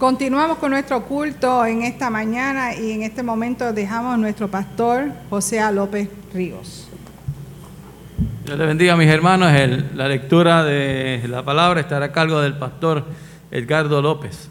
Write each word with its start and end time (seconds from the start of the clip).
Continuamos 0.00 0.56
con 0.56 0.70
nuestro 0.70 1.02
culto 1.04 1.62
en 1.66 1.82
esta 1.82 2.08
mañana 2.08 2.74
y 2.74 2.92
en 2.92 3.02
este 3.02 3.22
momento 3.22 3.70
dejamos 3.74 4.14
a 4.14 4.16
nuestro 4.16 4.48
pastor 4.48 5.12
José 5.28 5.60
López 5.74 6.08
Ríos. 6.32 6.88
Dios 8.46 8.56
le 8.58 8.64
bendiga, 8.64 8.96
mis 8.96 9.08
hermanos. 9.08 9.52
El- 9.52 9.90
la 9.94 10.08
lectura 10.08 10.64
de 10.64 11.20
la 11.28 11.44
palabra 11.44 11.80
estará 11.82 12.06
a 12.06 12.12
cargo 12.12 12.40
del 12.40 12.54
pastor 12.54 13.04
Edgardo 13.50 14.00
López. 14.00 14.48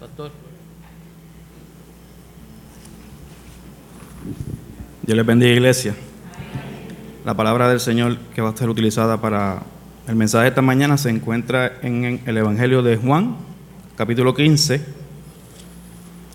Pastor. 0.00 0.32
Dios 5.02 5.16
les 5.16 5.24
bendiga, 5.24 5.52
iglesia. 5.52 5.94
La 7.24 7.34
palabra 7.34 7.68
del 7.68 7.78
Señor 7.78 8.16
que 8.34 8.42
va 8.42 8.48
a 8.48 8.56
ser 8.56 8.68
utilizada 8.68 9.20
para 9.20 9.62
el 10.08 10.16
mensaje 10.16 10.42
de 10.42 10.48
esta 10.48 10.62
mañana 10.62 10.98
se 10.98 11.10
encuentra 11.10 11.74
en 11.82 12.20
el 12.26 12.36
Evangelio 12.36 12.82
de 12.82 12.96
Juan, 12.96 13.36
capítulo 13.96 14.34
15, 14.34 14.80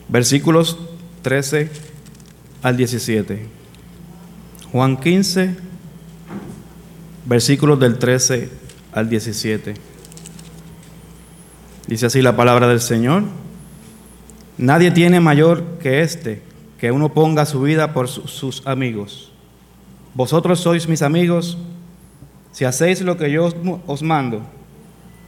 versículos 0.08 0.78
13 1.22 1.70
al 2.64 2.78
17. 2.78 3.46
Juan 4.72 4.98
15, 4.98 5.56
versículos 7.26 7.80
del 7.80 7.98
13 7.98 8.50
al 8.94 9.10
17. 9.10 9.74
Dice 11.88 12.06
así 12.06 12.22
la 12.22 12.36
palabra 12.36 12.68
del 12.68 12.82
Señor. 12.82 13.24
Nadie 14.58 14.92
tiene 14.92 15.20
mayor 15.20 15.80
que 15.82 16.02
este, 16.02 16.42
que 16.78 16.92
uno 16.92 17.10
ponga 17.14 17.46
su 17.46 17.62
vida 17.62 17.94
por 17.94 18.08
su- 18.08 18.28
sus 18.28 18.66
amigos. 18.68 19.32
Vosotros 20.14 20.60
sois 20.60 20.88
mis 20.88 21.02
amigos 21.02 21.58
si 22.52 22.66
hacéis 22.66 23.02
lo 23.02 23.16
que 23.18 23.32
yo 23.32 23.46
os, 23.46 23.56
os 23.88 24.02
mando. 24.04 24.42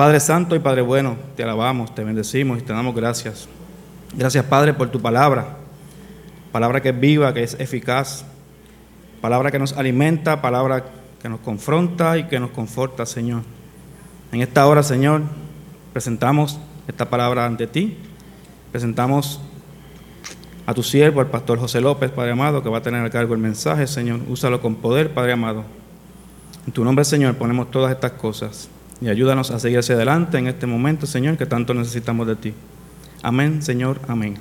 Padre 0.00 0.18
Santo 0.18 0.56
y 0.56 0.60
Padre 0.60 0.80
Bueno, 0.80 1.18
te 1.36 1.42
alabamos, 1.42 1.94
te 1.94 2.02
bendecimos 2.02 2.58
y 2.58 2.62
te 2.62 2.72
damos 2.72 2.94
gracias. 2.94 3.46
Gracias, 4.16 4.42
Padre, 4.46 4.72
por 4.72 4.88
tu 4.88 4.98
palabra. 4.98 5.58
Palabra 6.52 6.80
que 6.80 6.88
es 6.88 6.98
viva, 6.98 7.34
que 7.34 7.42
es 7.42 7.54
eficaz. 7.60 8.24
Palabra 9.20 9.50
que 9.50 9.58
nos 9.58 9.74
alimenta, 9.74 10.40
palabra 10.40 10.86
que 11.20 11.28
nos 11.28 11.40
confronta 11.40 12.16
y 12.16 12.24
que 12.28 12.40
nos 12.40 12.48
conforta, 12.48 13.04
Señor. 13.04 13.42
En 14.32 14.40
esta 14.40 14.66
hora, 14.66 14.82
Señor, 14.82 15.20
presentamos 15.92 16.58
esta 16.88 17.10
palabra 17.10 17.44
ante 17.44 17.66
ti. 17.66 17.98
Presentamos 18.72 19.38
a 20.64 20.72
tu 20.72 20.82
siervo, 20.82 21.20
al 21.20 21.26
pastor 21.26 21.58
José 21.58 21.82
López, 21.82 22.10
Padre 22.10 22.32
amado, 22.32 22.62
que 22.62 22.70
va 22.70 22.78
a 22.78 22.82
tener 22.82 23.04
a 23.04 23.10
cargo 23.10 23.34
el 23.34 23.40
mensaje, 23.40 23.86
Señor. 23.86 24.20
Úsalo 24.30 24.62
con 24.62 24.76
poder, 24.76 25.12
Padre 25.12 25.32
amado. 25.32 25.62
En 26.66 26.72
tu 26.72 26.84
nombre, 26.84 27.04
Señor, 27.04 27.34
ponemos 27.34 27.70
todas 27.70 27.92
estas 27.92 28.12
cosas 28.12 28.70
y 29.00 29.08
ayúdanos 29.08 29.50
a 29.50 29.58
seguir 29.58 29.78
hacia 29.78 29.94
adelante 29.94 30.38
en 30.38 30.46
este 30.46 30.66
momento, 30.66 31.06
Señor, 31.06 31.36
que 31.36 31.46
tanto 31.46 31.72
necesitamos 31.74 32.26
de 32.26 32.36
ti. 32.36 32.54
Amén, 33.22 33.62
Señor, 33.62 34.00
amén. 34.08 34.36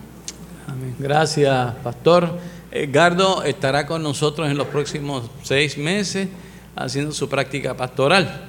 Amén. 0.67 0.95
Gracias, 0.99 1.75
pastor. 1.83 2.37
Edgardo 2.71 3.43
estará 3.43 3.87
con 3.87 4.03
nosotros 4.03 4.49
en 4.49 4.57
los 4.57 4.67
próximos 4.67 5.29
seis 5.43 5.77
meses 5.77 6.27
haciendo 6.75 7.11
su 7.11 7.27
práctica 7.27 7.75
pastoral. 7.75 8.45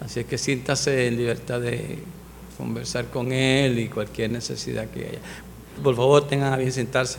Así 0.00 0.20
es 0.20 0.26
que 0.26 0.38
siéntase 0.38 1.08
en 1.08 1.16
libertad 1.16 1.60
de 1.60 1.98
conversar 2.56 3.06
con 3.06 3.32
él 3.32 3.78
y 3.78 3.88
cualquier 3.88 4.30
necesidad 4.30 4.88
que 4.88 5.00
haya. 5.00 5.18
Por 5.82 5.96
favor, 5.96 6.26
tengan 6.28 6.52
a 6.52 6.56
bien 6.56 6.72
sentarse. 6.72 7.18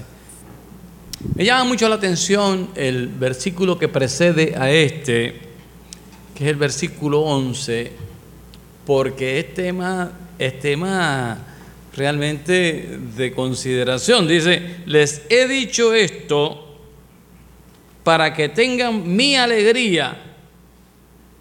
Me 1.35 1.45
llama 1.45 1.65
mucho 1.65 1.87
la 1.89 1.95
atención 1.95 2.69
el 2.75 3.07
versículo 3.07 3.77
que 3.77 3.87
precede 3.87 4.55
a 4.57 4.71
este, 4.71 5.41
que 6.35 6.45
es 6.45 6.49
el 6.49 6.55
versículo 6.55 7.21
11, 7.21 7.91
porque 8.85 9.39
es 9.39 9.53
tema, 9.53 10.11
es 10.37 10.59
tema 10.59 11.37
realmente 11.95 12.99
de 13.15 13.31
consideración. 13.33 14.27
Dice, 14.27 14.77
les 14.85 15.23
he 15.29 15.47
dicho 15.47 15.93
esto 15.93 16.79
para 18.03 18.33
que 18.33 18.49
tengan 18.49 19.15
mi 19.15 19.35
alegría 19.35 20.17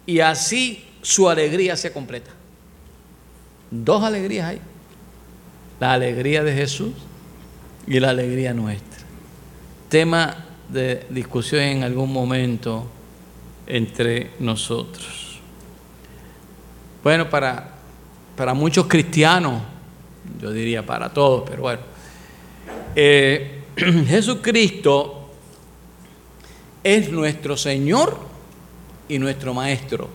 y 0.05 0.19
así 0.19 0.85
su 1.01 1.29
alegría 1.29 1.75
sea 1.75 1.93
completa. 1.93 2.31
Dos 3.69 4.03
alegrías 4.03 4.49
hay. 4.49 4.59
La 5.79 5.93
alegría 5.93 6.43
de 6.43 6.53
Jesús 6.53 6.93
y 7.87 7.99
la 7.99 8.09
alegría 8.09 8.53
nuestra. 8.53 8.99
Tema 9.89 10.45
de 10.69 11.05
discusión 11.09 11.61
en 11.61 11.83
algún 11.83 12.11
momento 12.11 12.87
entre 13.65 14.31
nosotros. 14.39 15.30
Bueno, 17.03 17.29
para, 17.29 17.69
para 18.35 18.53
muchos 18.53 18.85
cristianos, 18.85 19.61
yo 20.39 20.51
diría 20.51 20.85
para 20.85 21.09
todos, 21.09 21.49
pero 21.49 21.63
bueno, 21.63 21.81
eh, 22.95 23.63
Jesucristo 24.07 25.31
es 26.83 27.11
nuestro 27.11 27.57
Señor 27.57 28.17
y 29.09 29.17
nuestro 29.17 29.53
Maestro. 29.53 30.09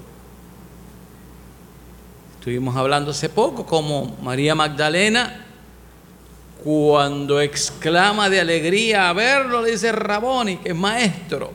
Estuvimos 2.39 2.77
hablando 2.77 3.11
hace 3.11 3.29
poco 3.29 3.67
como 3.67 4.17
María 4.23 4.55
Magdalena, 4.55 5.45
cuando 6.63 7.41
exclama 7.41 8.31
de 8.31 8.41
alegría 8.41 9.09
a 9.09 9.13
verlo, 9.13 9.63
le 9.63 9.73
dice 9.73 9.91
Raboni, 9.91 10.59
que 10.59 10.69
es 10.69 10.75
maestro. 10.75 11.51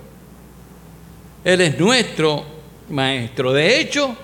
Él 1.43 1.61
es 1.61 1.79
nuestro 1.79 2.43
maestro. 2.89 3.53
De 3.53 3.79
hecho, 3.79 4.15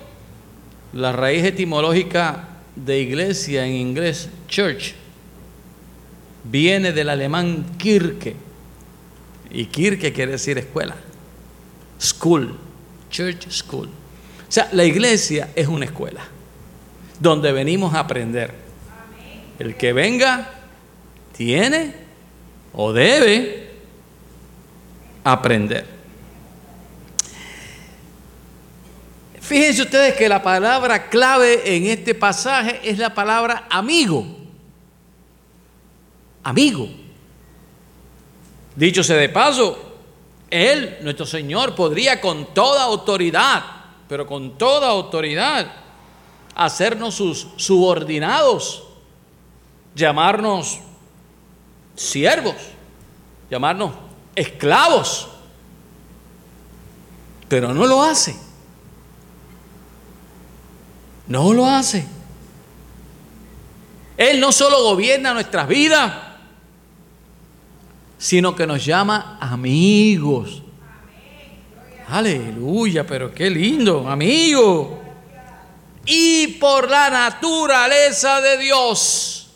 la 0.94 1.12
raíz 1.12 1.44
etimológica 1.44 2.48
de 2.76 3.00
iglesia 3.00 3.66
en 3.66 3.74
inglés, 3.74 4.30
church, 4.48 4.94
viene 6.44 6.92
del 6.92 7.10
alemán 7.10 7.66
Kirche. 7.78 8.36
Y 9.50 9.66
Kirche 9.66 10.14
quiere 10.14 10.34
decir 10.34 10.58
escuela. 10.58 10.96
School. 12.00 12.58
Church 13.10 13.50
school. 13.50 13.88
O 13.88 14.52
sea, 14.52 14.70
la 14.72 14.84
iglesia 14.84 15.50
es 15.56 15.68
una 15.68 15.86
escuela 15.86 16.22
donde 17.20 17.52
venimos 17.52 17.94
a 17.94 18.02
aprender. 18.02 18.54
El 19.60 19.76
que 19.76 19.94
venga 19.94 20.52
tiene 21.36 21.94
o 22.74 22.94
debe 22.94 23.70
aprender. 25.24 25.97
Fíjense 29.48 29.84
ustedes 29.84 30.16
que 30.16 30.28
la 30.28 30.44
palabra 30.44 31.08
clave 31.08 31.74
en 31.74 31.86
este 31.86 32.14
pasaje 32.14 32.82
es 32.84 32.98
la 32.98 33.14
palabra 33.14 33.66
amigo. 33.70 34.28
Amigo. 36.44 36.90
Dicho 38.76 39.06
sea 39.06 39.16
de 39.16 39.30
paso, 39.30 40.00
Él, 40.50 40.98
nuestro 41.00 41.26
Señor, 41.26 41.76
podría 41.76 42.20
con 42.20 42.54
toda 42.54 42.84
autoridad, 42.84 43.64
pero 44.10 44.28
con 44.28 44.58
toda 44.58 44.90
autoridad, 44.90 45.72
hacernos 46.54 47.16
sus 47.16 47.48
subordinados, 47.56 48.84
llamarnos 49.96 50.80
siervos, 51.96 52.56
llamarnos 53.50 53.94
esclavos, 54.36 55.30
pero 57.48 57.74
no 57.74 57.86
lo 57.86 58.04
hace. 58.04 58.47
No 61.28 61.54
lo 61.54 61.66
hace. 61.66 62.06
Él 64.18 64.40
no 64.40 64.52
solo 64.52 64.84
gobierna 64.84 65.34
nuestras 65.34 65.68
vidas, 65.68 66.12
sino 68.18 68.56
que 68.56 68.66
nos 68.66 68.84
llama 68.84 69.38
amigos. 69.40 70.64
Aleluya, 72.08 73.06
pero 73.06 73.34
qué 73.34 73.50
lindo, 73.50 74.10
amigo. 74.10 75.02
Y 76.06 76.48
por 76.60 76.90
la 76.90 77.10
naturaleza 77.10 78.40
de 78.40 78.58
Dios, 78.58 79.50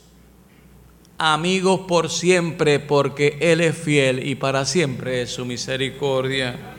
amigos 1.18 1.82
por 1.88 2.10
siempre, 2.10 2.80
porque 2.80 3.38
Él 3.40 3.62
es 3.62 3.78
fiel 3.78 4.28
y 4.28 4.36
para 4.36 4.66
siempre 4.66 5.22
es 5.22 5.32
su 5.32 5.46
misericordia. 5.46 6.71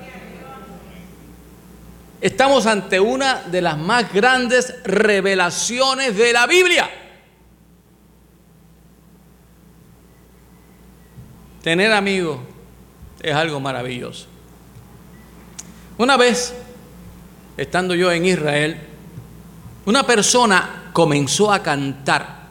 Estamos 2.23 2.67
ante 2.67 3.01
una 3.01 3.43
de 3.43 3.61
las 3.61 3.77
más 3.77 4.13
grandes 4.13 4.81
revelaciones 4.85 6.17
de 6.17 6.33
la 6.33 6.47
Biblia. 6.47 6.89
Tener 11.63 11.93
amigos 11.93 12.39
es 13.21 13.35
algo 13.35 13.59
maravilloso. 13.59 14.29
Una 15.99 16.17
vez, 16.17 16.55
estando 17.57 17.93
yo 17.97 18.13
en 18.13 18.25
Israel, 18.25 18.81
una 19.87 20.07
persona 20.07 20.91
comenzó 20.93 21.53
a 21.53 21.61
cantar. 21.61 22.43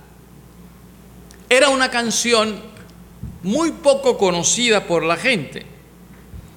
Era 1.48 1.70
una 1.70 1.90
canción 1.90 2.62
muy 3.42 3.72
poco 3.72 4.18
conocida 4.18 4.86
por 4.86 5.04
la 5.04 5.16
gente. 5.16 5.71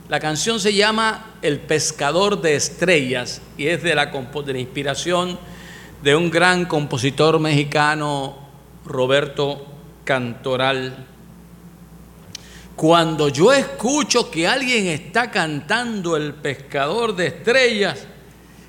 La 0.09 0.21
canción 0.21 0.61
se 0.61 0.75
llama 0.75 1.37
El 1.41 1.61
pescador 1.61 2.43
de 2.43 2.57
estrellas 2.57 3.41
y 3.57 3.69
es 3.69 3.83
de 3.83 3.95
la, 3.95 4.13
inspiración 4.55 5.39
de 6.03 6.15
un 6.15 6.31
gran 6.31 6.67
compositor 6.67 7.41
mexicano, 7.41 8.37
Roberto 8.85 9.65
Cantoral. 10.05 11.07
Cuando 12.77 13.31
yo 13.31 13.51
escucho 13.51 14.31
que 14.31 14.47
alguien 14.47 14.89
está 14.89 15.31
cantando 15.31 16.19
El 16.19 16.35
pescador 16.35 17.17
de 17.17 17.29
estrellas, 17.29 18.07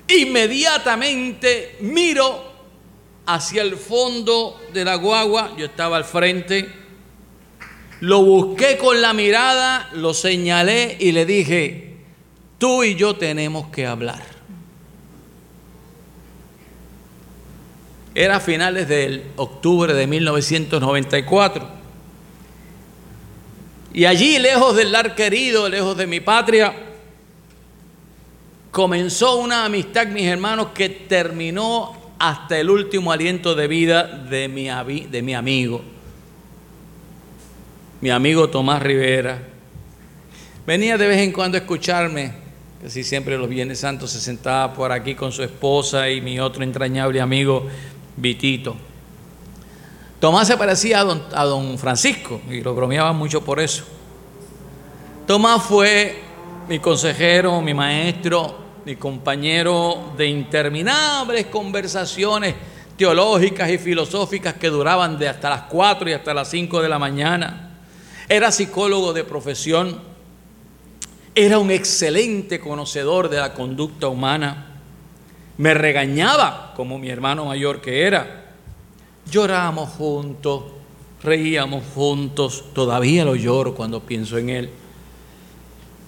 inmediatamente 0.08 1.76
miro 1.80 2.50
hacia 3.26 3.60
el 3.60 3.76
fondo 3.76 4.58
de 4.72 4.86
la 4.86 4.94
guagua, 4.94 5.54
yo 5.58 5.66
estaba 5.66 5.98
al 5.98 6.04
frente, 6.04 6.85
lo 8.00 8.22
busqué 8.22 8.76
con 8.76 9.00
la 9.00 9.12
mirada, 9.12 9.88
lo 9.94 10.12
señalé 10.12 10.96
y 11.00 11.12
le 11.12 11.24
dije, 11.24 11.94
tú 12.58 12.82
y 12.84 12.94
yo 12.94 13.16
tenemos 13.16 13.68
que 13.68 13.86
hablar. 13.86 14.22
Era 18.14 18.36
a 18.36 18.40
finales 18.40 18.88
del 18.88 19.24
octubre 19.36 19.92
de 19.92 20.06
1994. 20.06 21.68
Y 23.92 24.04
allí, 24.04 24.38
lejos 24.38 24.76
del 24.76 24.92
lar 24.92 25.14
querido, 25.14 25.68
lejos 25.68 25.96
de 25.96 26.06
mi 26.06 26.20
patria, 26.20 26.74
comenzó 28.70 29.36
una 29.36 29.64
amistad, 29.64 30.06
mis 30.08 30.26
hermanos, 30.26 30.68
que 30.74 30.88
terminó 30.88 31.94
hasta 32.18 32.58
el 32.58 32.70
último 32.70 33.12
aliento 33.12 33.54
de 33.54 33.68
vida 33.68 34.04
de 34.04 34.48
mi, 34.48 34.66
de 35.06 35.22
mi 35.22 35.34
amigo, 35.34 35.82
mi 38.00 38.10
amigo 38.10 38.48
Tomás 38.48 38.82
Rivera. 38.82 39.38
Venía 40.66 40.98
de 40.98 41.06
vez 41.06 41.18
en 41.18 41.32
cuando 41.32 41.56
a 41.56 41.60
escucharme, 41.60 42.32
casi 42.82 43.04
siempre 43.04 43.38
los 43.38 43.48
Viernes 43.48 43.80
Santos 43.80 44.10
se 44.10 44.20
sentaba 44.20 44.74
por 44.74 44.92
aquí 44.92 45.14
con 45.14 45.32
su 45.32 45.42
esposa 45.42 46.10
y 46.10 46.20
mi 46.20 46.38
otro 46.38 46.62
entrañable 46.62 47.20
amigo 47.20 47.66
Vitito. 48.16 48.76
Tomás 50.20 50.48
se 50.48 50.56
parecía 50.56 51.00
a 51.00 51.04
don, 51.04 51.22
a 51.32 51.44
don 51.44 51.78
Francisco 51.78 52.40
y 52.50 52.60
lo 52.60 52.74
bromeaba 52.74 53.12
mucho 53.12 53.44
por 53.44 53.60
eso. 53.60 53.84
Tomás 55.26 55.62
fue 55.62 56.20
mi 56.68 56.78
consejero, 56.78 57.60
mi 57.60 57.74
maestro, 57.74 58.58
mi 58.84 58.96
compañero 58.96 60.12
de 60.16 60.26
interminables 60.26 61.46
conversaciones 61.46 62.54
teológicas 62.96 63.70
y 63.70 63.78
filosóficas 63.78 64.54
que 64.54 64.68
duraban 64.68 65.18
de 65.18 65.28
hasta 65.28 65.50
las 65.50 65.62
4 65.62 66.10
y 66.10 66.12
hasta 66.12 66.34
las 66.34 66.48
5 66.48 66.82
de 66.82 66.88
la 66.88 66.98
mañana. 66.98 67.75
Era 68.28 68.50
psicólogo 68.50 69.12
de 69.12 69.24
profesión, 69.24 70.00
era 71.34 71.58
un 71.58 71.70
excelente 71.70 72.58
conocedor 72.58 73.28
de 73.28 73.36
la 73.36 73.54
conducta 73.54 74.08
humana, 74.08 74.80
me 75.58 75.74
regañaba 75.74 76.72
como 76.74 76.98
mi 76.98 77.08
hermano 77.08 77.46
mayor 77.46 77.80
que 77.80 78.02
era 78.06 78.46
Lloramos 79.30 79.90
juntos, 79.90 80.62
reíamos 81.22 81.82
juntos, 81.94 82.66
todavía 82.72 83.24
lo 83.24 83.34
lloro 83.34 83.74
cuando 83.74 84.00
pienso 84.00 84.38
en 84.38 84.50
él. 84.50 84.70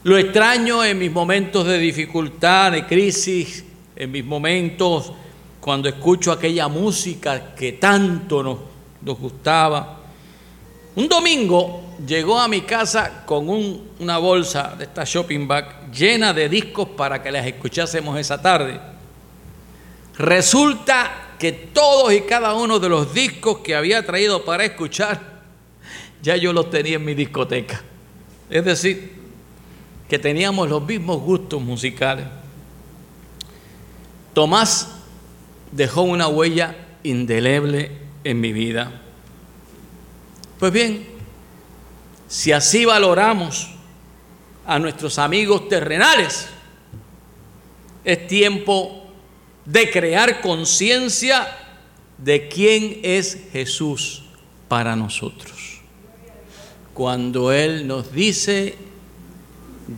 Lo 0.04 0.16
extraño 0.16 0.84
en 0.84 0.98
mis 0.98 1.10
momentos 1.10 1.66
de 1.66 1.78
dificultad, 1.78 2.72
de 2.72 2.86
crisis, 2.86 3.64
en 3.96 4.12
mis 4.12 4.24
momentos 4.24 5.12
cuando 5.60 5.88
escucho 5.88 6.30
aquella 6.30 6.68
música 6.68 7.54
que 7.56 7.72
tanto 7.72 8.42
nos, 8.42 8.58
nos 9.02 9.18
gustaba. 9.18 9.98
Un 10.94 11.08
domingo 11.08 11.87
llegó 12.06 12.38
a 12.38 12.48
mi 12.48 12.62
casa 12.62 13.24
con 13.26 13.48
una 13.48 14.18
bolsa 14.18 14.74
de 14.76 14.84
esta 14.84 15.04
shopping 15.04 15.48
bag 15.48 15.90
llena 15.92 16.32
de 16.32 16.48
discos 16.48 16.88
para 16.90 17.22
que 17.22 17.30
las 17.32 17.46
escuchásemos 17.46 18.18
esa 18.18 18.40
tarde. 18.40 18.80
Resulta 20.16 21.34
que 21.38 21.52
todos 21.52 22.12
y 22.12 22.22
cada 22.22 22.54
uno 22.54 22.78
de 22.78 22.88
los 22.88 23.14
discos 23.14 23.58
que 23.58 23.74
había 23.74 24.04
traído 24.04 24.44
para 24.44 24.64
escuchar, 24.64 25.38
ya 26.22 26.36
yo 26.36 26.52
los 26.52 26.70
tenía 26.70 26.96
en 26.96 27.04
mi 27.04 27.14
discoteca. 27.14 27.82
Es 28.50 28.64
decir, 28.64 29.18
que 30.08 30.18
teníamos 30.18 30.68
los 30.68 30.82
mismos 30.82 31.20
gustos 31.20 31.62
musicales. 31.62 32.26
Tomás 34.34 34.88
dejó 35.70 36.02
una 36.02 36.28
huella 36.28 36.74
indeleble 37.02 37.92
en 38.24 38.40
mi 38.40 38.52
vida. 38.52 39.02
Pues 40.58 40.72
bien, 40.72 41.17
si 42.28 42.52
así 42.52 42.84
valoramos 42.84 43.70
a 44.66 44.78
nuestros 44.78 45.18
amigos 45.18 45.68
terrenales, 45.68 46.48
es 48.04 48.26
tiempo 48.26 49.06
de 49.64 49.90
crear 49.90 50.40
conciencia 50.40 51.48
de 52.18 52.48
quién 52.48 53.00
es 53.02 53.38
Jesús 53.52 54.24
para 54.68 54.94
nosotros. 54.94 55.80
Cuando 56.92 57.52
Él 57.52 57.86
nos 57.86 58.12
dice, 58.12 58.76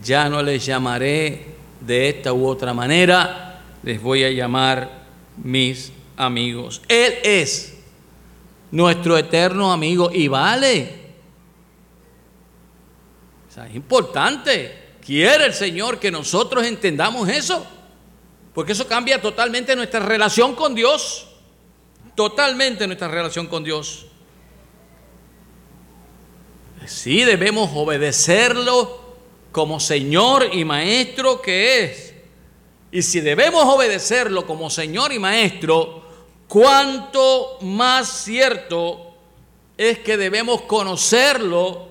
ya 0.03 0.29
no 0.29 0.41
les 0.41 0.65
llamaré 0.65 1.47
de 1.81 2.09
esta 2.09 2.31
u 2.31 2.47
otra 2.47 2.73
manera, 2.73 3.61
les 3.83 4.01
voy 4.01 4.23
a 4.23 4.31
llamar 4.31 5.01
mis 5.37 5.91
amigos. 6.15 6.81
Él 6.87 7.15
es 7.23 7.77
nuestro 8.71 9.17
eterno 9.17 9.71
amigo 9.71 10.11
y 10.13 10.27
vale. 10.27 11.00
Es 13.57 13.75
importante. 13.75 14.95
Quiere 15.05 15.45
el 15.45 15.53
Señor 15.53 15.99
que 15.99 16.11
nosotros 16.11 16.65
entendamos 16.65 17.27
eso. 17.27 17.65
Porque 18.53 18.71
eso 18.73 18.87
cambia 18.87 19.21
totalmente 19.21 19.75
nuestra 19.75 19.99
relación 19.99 20.55
con 20.55 20.75
Dios. 20.75 21.27
Totalmente 22.15 22.87
nuestra 22.87 23.07
relación 23.07 23.47
con 23.47 23.63
Dios. 23.63 24.05
Sí 26.85 27.23
debemos 27.23 27.69
obedecerlo 27.73 29.01
como 29.51 29.79
Señor 29.79 30.49
y 30.51 30.65
Maestro 30.65 31.41
que 31.41 31.83
es. 31.83 32.13
Y 32.91 33.01
si 33.01 33.21
debemos 33.21 33.63
obedecerlo 33.65 34.45
como 34.45 34.69
Señor 34.69 35.13
y 35.13 35.19
Maestro, 35.19 36.03
cuánto 36.47 37.57
más 37.61 38.23
cierto 38.23 39.15
es 39.77 39.99
que 39.99 40.17
debemos 40.17 40.63
conocerlo 40.63 41.90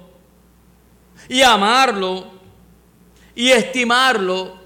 y 1.30 1.42
amarlo 1.42 2.26
y 3.36 3.50
estimarlo 3.50 4.58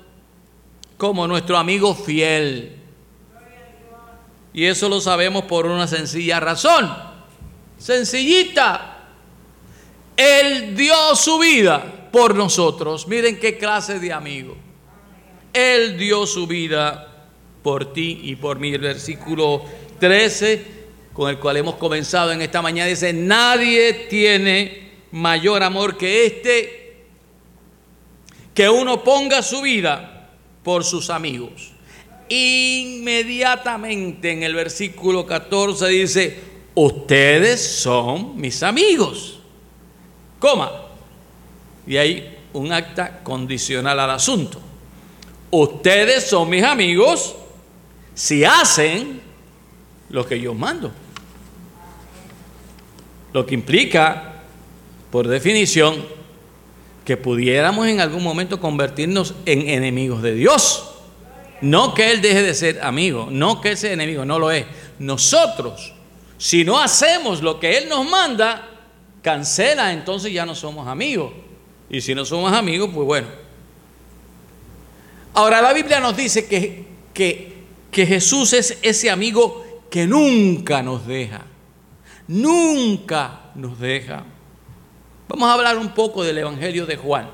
como 0.96 1.28
nuestro 1.28 1.58
amigo 1.58 1.94
fiel. 1.94 2.74
Y 4.54 4.64
eso 4.64 4.88
lo 4.88 4.98
sabemos 4.98 5.44
por 5.44 5.66
una 5.66 5.86
sencilla 5.86 6.40
razón. 6.40 6.90
Sencillita. 7.76 9.08
Él 10.16 10.74
dio 10.74 11.14
su 11.14 11.38
vida 11.38 12.08
por 12.10 12.34
nosotros. 12.34 13.06
Miren 13.08 13.38
qué 13.38 13.58
clase 13.58 13.98
de 13.98 14.10
amigo. 14.10 14.56
Él 15.52 15.98
dio 15.98 16.26
su 16.26 16.46
vida 16.46 17.26
por 17.62 17.92
ti 17.92 18.20
y 18.22 18.36
por 18.36 18.58
mí. 18.58 18.72
El 18.72 18.80
versículo 18.80 19.62
13 20.00 20.72
con 21.12 21.28
el 21.28 21.38
cual 21.38 21.58
hemos 21.58 21.74
comenzado 21.74 22.32
en 22.32 22.40
esta 22.40 22.62
mañana 22.62 22.88
dice, 22.88 23.12
nadie 23.12 24.06
tiene 24.08 24.83
mayor 25.14 25.62
amor 25.62 25.96
que 25.96 26.26
este, 26.26 27.06
que 28.52 28.68
uno 28.68 29.02
ponga 29.04 29.42
su 29.42 29.62
vida 29.62 30.28
por 30.64 30.82
sus 30.82 31.08
amigos. 31.08 31.70
Inmediatamente 32.28 34.32
en 34.32 34.42
el 34.42 34.56
versículo 34.56 35.24
14 35.24 35.86
dice, 35.86 36.40
ustedes 36.74 37.64
son 37.64 38.36
mis 38.40 38.60
amigos. 38.64 39.38
Coma. 40.40 40.72
Y 41.86 41.96
hay 41.96 42.36
un 42.52 42.72
acta 42.72 43.22
condicional 43.22 44.00
al 44.00 44.10
asunto. 44.10 44.60
Ustedes 45.52 46.26
son 46.26 46.50
mis 46.50 46.64
amigos 46.64 47.36
si 48.14 48.42
hacen 48.42 49.20
lo 50.10 50.26
que 50.26 50.40
yo 50.40 50.54
mando. 50.54 50.90
Lo 53.32 53.46
que 53.46 53.54
implica, 53.54 54.33
por 55.14 55.28
definición, 55.28 56.04
que 57.04 57.16
pudiéramos 57.16 57.86
en 57.86 58.00
algún 58.00 58.24
momento 58.24 58.58
convertirnos 58.58 59.36
en 59.46 59.68
enemigos 59.68 60.22
de 60.22 60.34
Dios. 60.34 60.90
No 61.60 61.94
que 61.94 62.10
Él 62.10 62.20
deje 62.20 62.42
de 62.42 62.52
ser 62.52 62.82
amigo, 62.82 63.28
no 63.30 63.60
que 63.60 63.76
sea 63.76 63.92
enemigo, 63.92 64.24
no 64.24 64.40
lo 64.40 64.50
es. 64.50 64.66
Nosotros, 64.98 65.92
si 66.36 66.64
no 66.64 66.80
hacemos 66.80 67.42
lo 67.42 67.60
que 67.60 67.78
Él 67.78 67.88
nos 67.88 68.10
manda, 68.10 68.68
cancela, 69.22 69.92
entonces 69.92 70.32
ya 70.32 70.44
no 70.44 70.56
somos 70.56 70.88
amigos. 70.88 71.32
Y 71.88 72.00
si 72.00 72.12
no 72.12 72.24
somos 72.24 72.52
amigos, 72.52 72.90
pues 72.92 73.06
bueno. 73.06 73.28
Ahora 75.34 75.62
la 75.62 75.72
Biblia 75.72 76.00
nos 76.00 76.16
dice 76.16 76.48
que, 76.48 76.86
que, 77.14 77.62
que 77.92 78.04
Jesús 78.04 78.52
es 78.52 78.78
ese 78.82 79.10
amigo 79.10 79.64
que 79.88 80.08
nunca 80.08 80.82
nos 80.82 81.06
deja. 81.06 81.42
Nunca 82.26 83.52
nos 83.54 83.78
deja. 83.78 84.24
Vamos 85.26 85.48
a 85.48 85.54
hablar 85.54 85.78
un 85.78 85.90
poco 85.90 86.22
del 86.22 86.38
Evangelio 86.38 86.84
de 86.84 86.96
Juan. 86.96 87.28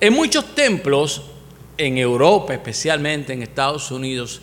En 0.00 0.12
muchos 0.12 0.54
templos, 0.54 1.22
en 1.76 1.98
Europa 1.98 2.54
especialmente, 2.54 3.32
en 3.32 3.42
Estados 3.42 3.90
Unidos, 3.90 4.40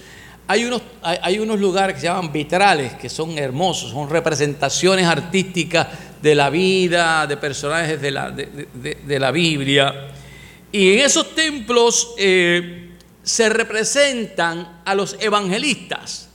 hay 0.48 0.66
unos, 0.66 0.82
hay, 1.02 1.40
unos 1.40 1.60
lugares 1.60 1.96
que 1.96 2.02
se 2.02 2.08
llaman 2.08 2.32
vitrales, 2.32 2.96
que 2.96 3.08
son 3.08 3.38
hermosos, 3.38 3.92
son 3.92 4.10
representaciones 4.10 5.06
artísticas 5.06 5.88
de 6.22 6.36
la 6.36 6.50
vida, 6.50 7.28
de 7.28 7.38
personajes 7.38 8.02
de 8.02 8.12
la, 8.12 8.32
de, 8.32 9.20
la 9.20 9.32
Biblia. 9.32 10.08
Y 10.72 10.94
en 10.94 11.06
esos 11.06 11.36
templos 11.36 12.16
eh, 12.18 12.96
se 13.22 13.48
representan 13.50 14.82
a 14.84 14.96
los 14.96 15.16
evangelistas, 15.20 16.30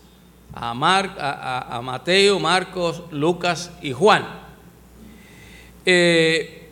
a, 0.54 0.70
a, 0.70 1.82
Mateo, 1.82 2.38
Marcos, 2.38 3.02
Lucas 3.11 3.73
y 3.82 3.92
Juan. 3.92 4.44
Eh, 5.85 6.69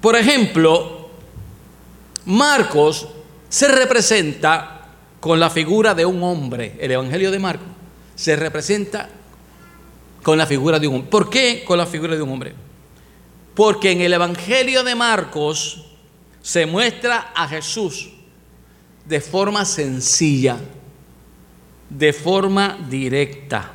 por 0.00 0.16
ejemplo, 0.16 1.10
Marcos 2.26 3.08
se 3.48 3.68
representa 3.68 4.88
con 5.20 5.40
la 5.40 5.50
figura 5.50 5.94
de 5.94 6.04
un 6.04 6.22
hombre. 6.22 6.76
El 6.78 6.92
Evangelio 6.92 7.30
de 7.30 7.38
Marcos 7.38 7.68
se 8.14 8.36
representa 8.36 9.08
con 10.22 10.38
la 10.38 10.46
figura 10.46 10.78
de 10.78 10.88
un 10.88 10.96
hombre. 10.96 11.10
¿Por 11.10 11.30
qué 11.30 11.64
con 11.64 11.78
la 11.78 11.86
figura 11.86 12.16
de 12.16 12.22
un 12.22 12.30
hombre? 12.30 12.54
Porque 13.54 13.92
en 13.92 14.00
el 14.00 14.12
Evangelio 14.12 14.82
de 14.82 14.94
Marcos 14.94 15.86
se 16.42 16.66
muestra 16.66 17.32
a 17.34 17.48
Jesús 17.48 18.10
de 19.04 19.20
forma 19.20 19.64
sencilla, 19.64 20.58
de 21.88 22.12
forma 22.12 22.78
directa. 22.88 23.72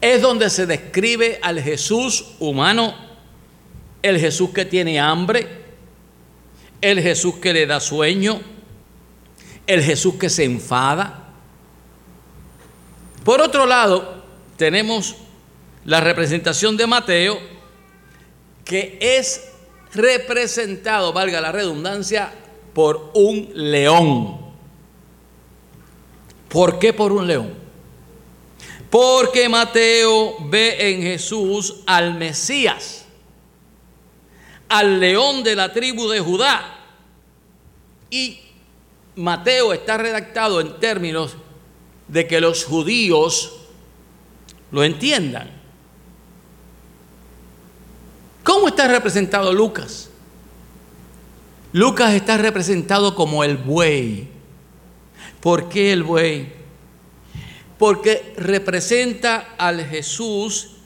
Es 0.00 0.22
donde 0.22 0.48
se 0.50 0.66
describe 0.66 1.38
al 1.42 1.60
Jesús 1.60 2.32
humano, 2.38 2.94
el 4.02 4.18
Jesús 4.18 4.50
que 4.50 4.64
tiene 4.64 4.98
hambre, 4.98 5.46
el 6.80 7.00
Jesús 7.00 7.36
que 7.36 7.52
le 7.52 7.66
da 7.66 7.80
sueño, 7.80 8.40
el 9.66 9.82
Jesús 9.82 10.14
que 10.14 10.30
se 10.30 10.44
enfada. 10.44 11.28
Por 13.24 13.40
otro 13.42 13.66
lado, 13.66 14.24
tenemos 14.56 15.16
la 15.84 16.00
representación 16.00 16.76
de 16.76 16.86
Mateo, 16.86 17.38
que 18.64 18.98
es 19.00 19.50
representado, 19.92 21.12
valga 21.12 21.40
la 21.40 21.52
redundancia, 21.52 22.32
por 22.72 23.10
un 23.14 23.50
león. 23.54 24.38
¿Por 26.48 26.78
qué 26.78 26.92
por 26.92 27.12
un 27.12 27.26
león? 27.26 27.59
Porque 28.90 29.48
Mateo 29.48 30.36
ve 30.48 30.90
en 30.90 31.02
Jesús 31.02 31.76
al 31.86 32.14
Mesías, 32.14 33.04
al 34.68 34.98
león 34.98 35.44
de 35.44 35.54
la 35.54 35.72
tribu 35.72 36.08
de 36.08 36.18
Judá. 36.18 36.76
Y 38.10 38.40
Mateo 39.14 39.72
está 39.72 39.96
redactado 39.96 40.60
en 40.60 40.80
términos 40.80 41.36
de 42.08 42.26
que 42.26 42.40
los 42.40 42.64
judíos 42.64 43.60
lo 44.72 44.82
entiendan. 44.82 45.50
¿Cómo 48.42 48.66
está 48.66 48.88
representado 48.88 49.52
Lucas? 49.52 50.10
Lucas 51.72 52.14
está 52.14 52.36
representado 52.36 53.14
como 53.14 53.44
el 53.44 53.56
buey. 53.56 54.28
¿Por 55.40 55.68
qué 55.68 55.92
el 55.92 56.02
buey? 56.02 56.59
Porque 57.80 58.32
representa 58.36 59.54
al 59.58 59.84
Jesús 59.84 60.76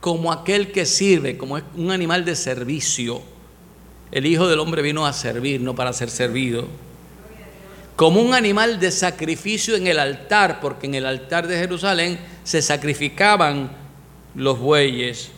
como 0.00 0.30
aquel 0.30 0.70
que 0.70 0.86
sirve, 0.86 1.36
como 1.36 1.60
un 1.76 1.90
animal 1.90 2.24
de 2.24 2.36
servicio. 2.36 3.20
El 4.12 4.26
Hijo 4.26 4.46
del 4.46 4.60
Hombre 4.60 4.82
vino 4.82 5.04
a 5.04 5.12
servir, 5.12 5.60
no 5.60 5.74
para 5.74 5.92
ser 5.92 6.10
servido 6.10 6.68
como 7.96 8.20
un 8.20 8.34
animal 8.34 8.80
de 8.80 8.90
sacrificio 8.90 9.76
en 9.76 9.86
el 9.86 9.98
altar, 9.98 10.60
porque 10.60 10.86
en 10.86 10.94
el 10.94 11.06
altar 11.06 11.46
de 11.46 11.58
Jerusalén 11.58 12.18
se 12.42 12.62
sacrificaban 12.62 13.70
los 14.34 14.58
bueyes. 14.58 15.30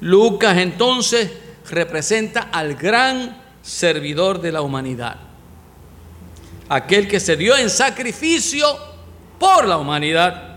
Lucas 0.00 0.58
entonces 0.58 1.30
representa 1.70 2.42
al 2.52 2.74
gran 2.74 3.40
servidor 3.62 4.40
de 4.40 4.52
la 4.52 4.62
humanidad, 4.62 5.16
aquel 6.68 7.06
que 7.06 7.20
se 7.20 7.36
dio 7.36 7.56
en 7.56 7.70
sacrificio 7.70 8.66
por 9.38 9.66
la 9.66 9.78
humanidad. 9.78 10.56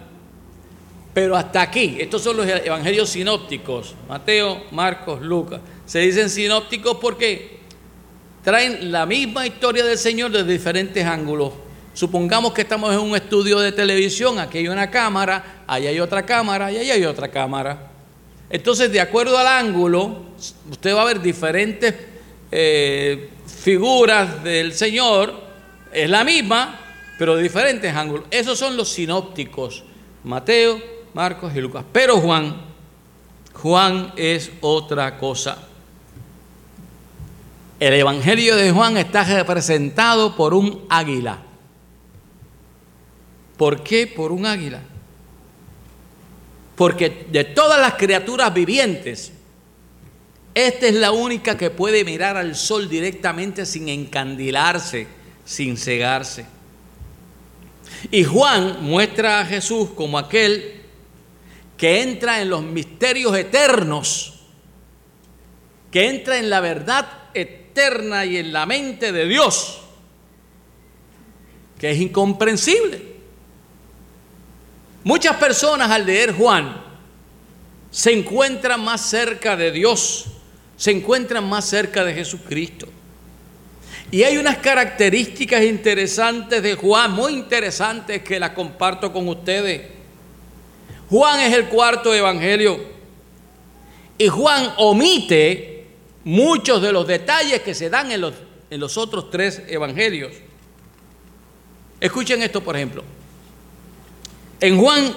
Pero 1.13 1.36
hasta 1.36 1.62
aquí, 1.62 1.98
estos 2.00 2.21
son 2.21 2.38
los 2.38 2.48
evangelios 2.48 3.09
sinópticos, 3.09 3.95
Mateo, 4.07 4.63
Marcos, 4.71 5.21
Lucas. 5.21 5.59
Se 5.86 6.00
dicen 6.00 6.29
sinópticos 6.29 6.98
porque 7.01 7.59
traen 8.43 8.91
la 8.91 9.05
misma 9.05 9.45
historia 9.45 9.83
del 9.83 9.98
Señor 9.98 10.31
desde 10.31 10.51
diferentes 10.51 11.05
ángulos. 11.05 11.53
Supongamos 11.93 12.53
que 12.53 12.62
estamos 12.62 12.93
en 12.93 13.00
un 13.00 13.15
estudio 13.15 13.59
de 13.59 13.71
televisión, 13.71 14.39
aquí 14.39 14.59
hay 14.59 14.67
una 14.67 14.89
cámara, 14.89 15.63
allá 15.67 15.89
hay 15.89 16.00
otra 16.00 16.25
cámara 16.25 16.71
y 16.71 16.77
allá 16.77 16.93
hay 16.93 17.05
otra 17.05 17.27
cámara. 17.29 17.89
Entonces, 18.50 18.91
de 18.91 19.01
acuerdo 19.01 19.38
al 19.38 19.48
ángulo, 19.48 20.21
usted 20.71 20.95
va 20.95 21.01
a 21.01 21.05
ver 21.05 21.21
diferentes 21.21 21.93
eh, 22.51 23.29
figuras 23.45 24.43
del 24.43 24.74
Señor, 24.74 25.33
es 25.91 26.09
la 26.09 26.24
misma, 26.24 26.88
pero 27.20 27.36
de 27.36 27.44
diferentes 27.44 27.94
ángulos. 27.94 28.26
Esos 28.32 28.58
son 28.58 28.78
los 28.78 28.94
sinópticos, 28.94 29.84
Mateo, 30.24 30.82
Marcos 31.14 31.54
y 31.54 31.60
Lucas. 31.60 31.84
Pero 31.92 32.16
Juan, 32.22 32.62
Juan 33.56 34.14
es 34.16 34.50
otra 34.62 35.18
cosa. 35.18 35.68
El 37.78 37.94
Evangelio 37.94 38.56
de 38.56 38.72
Juan 38.72 38.96
está 38.96 39.26
representado 39.26 40.34
por 40.38 40.54
un 40.54 40.86
águila. 40.90 41.40
¿Por 43.58 43.84
qué 43.84 44.08
por 44.08 44.32
un 44.32 44.46
águila? 44.46 44.80
Porque 46.78 47.28
de 47.30 47.44
todas 47.44 47.82
las 47.82 47.96
criaturas 47.96 48.54
vivientes, 48.54 49.34
esta 50.54 50.88
es 50.88 50.96
la 50.96 51.12
única 51.12 51.58
que 51.58 51.70
puede 51.70 52.06
mirar 52.06 52.38
al 52.38 52.56
sol 52.56 52.88
directamente 52.88 53.66
sin 53.66 53.90
encandilarse, 53.90 55.06
sin 55.44 55.76
cegarse. 55.76 56.59
Y 58.12 58.24
Juan 58.24 58.84
muestra 58.84 59.41
a 59.41 59.46
Jesús 59.46 59.89
como 59.91 60.17
aquel 60.17 60.81
que 61.77 62.01
entra 62.01 62.41
en 62.41 62.50
los 62.50 62.62
misterios 62.62 63.36
eternos, 63.38 64.41
que 65.91 66.10
entra 66.10 66.38
en 66.38 66.50
la 66.50 66.60
verdad 66.60 67.08
eterna 67.34 68.25
y 68.25 68.36
en 68.38 68.51
la 68.51 68.65
mente 68.65 69.13
de 69.13 69.25
Dios, 69.25 69.79
que 71.79 71.91
es 71.91 71.98
incomprensible. 72.00 73.01
Muchas 75.05 75.38
personas 75.38 75.89
al 75.89 76.05
leer 76.05 76.34
Juan 76.34 76.84
se 77.89 78.12
encuentran 78.12 78.84
más 78.84 79.00
cerca 79.00 79.55
de 79.55 79.72
Dios, 79.72 80.25
se 80.75 80.91
encuentran 80.91 81.48
más 81.48 81.63
cerca 81.63 82.03
de 82.03 82.13
Jesucristo. 82.13 82.88
Y 84.12 84.24
hay 84.24 84.38
unas 84.38 84.58
características 84.58 85.63
interesantes 85.63 86.63
de 86.63 86.75
Juan, 86.75 87.12
muy 87.12 87.34
interesantes 87.34 88.24
que 88.24 88.39
las 88.39 88.51
comparto 88.51 89.13
con 89.13 89.28
ustedes. 89.28 89.82
Juan 91.10 91.39
es 91.42 91.54
el 91.54 91.66
cuarto 91.66 92.13
evangelio 92.13 92.80
y 94.18 94.28
Juan 94.28 94.74
omite 94.78 95.88
muchos 96.24 96.82
de 96.82 96.92
los 96.92 97.08
detalles 97.08 97.62
que 97.62 97.74
se 97.74 97.89
dan 97.89 98.12
en 98.12 98.22
los, 98.22 98.34
en 98.70 98.80
los 98.80 98.98
otros 98.98 99.30
tres 99.30 99.62
evangelios. 99.68 100.34
Escuchen 102.00 102.42
esto, 102.42 102.62
por 102.62 102.75
ejemplo. 102.75 103.04
En 104.60 104.80
Juan 104.80 105.16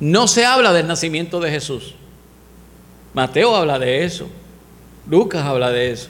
no 0.00 0.28
se 0.28 0.44
habla 0.44 0.72
del 0.72 0.86
nacimiento 0.86 1.40
de 1.40 1.50
Jesús. 1.50 1.94
Mateo 3.14 3.54
habla 3.54 3.78
de 3.78 4.04
eso. 4.04 4.28
Lucas 5.08 5.44
habla 5.44 5.70
de 5.70 5.90
eso. 5.90 6.08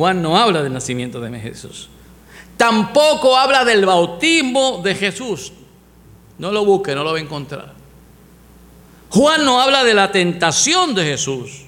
Juan 0.00 0.22
no 0.22 0.38
habla 0.38 0.62
del 0.62 0.72
nacimiento 0.72 1.20
de 1.20 1.38
Jesús. 1.38 1.90
Tampoco 2.56 3.36
habla 3.36 3.66
del 3.66 3.84
bautismo 3.84 4.80
de 4.82 4.94
Jesús. 4.94 5.52
No 6.38 6.50
lo 6.50 6.64
busque, 6.64 6.94
no 6.94 7.04
lo 7.04 7.12
va 7.12 7.18
a 7.18 7.20
encontrar. 7.20 7.74
Juan 9.10 9.44
no 9.44 9.60
habla 9.60 9.84
de 9.84 9.92
la 9.92 10.10
tentación 10.10 10.94
de 10.94 11.04
Jesús. 11.04 11.66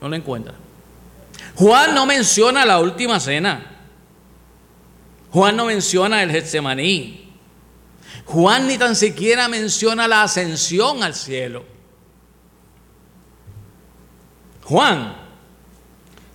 No 0.00 0.08
lo 0.08 0.16
encuentra. 0.16 0.54
Juan 1.54 1.94
no 1.94 2.06
menciona 2.06 2.64
la 2.64 2.80
última 2.80 3.20
cena. 3.20 3.64
Juan 5.30 5.54
no 5.54 5.66
menciona 5.66 6.24
el 6.24 6.32
Getsemaní. 6.32 7.34
Juan 8.24 8.66
ni 8.66 8.78
tan 8.78 8.96
siquiera 8.96 9.46
menciona 9.46 10.08
la 10.08 10.24
ascensión 10.24 11.04
al 11.04 11.14
cielo. 11.14 11.64
Juan 14.64 15.27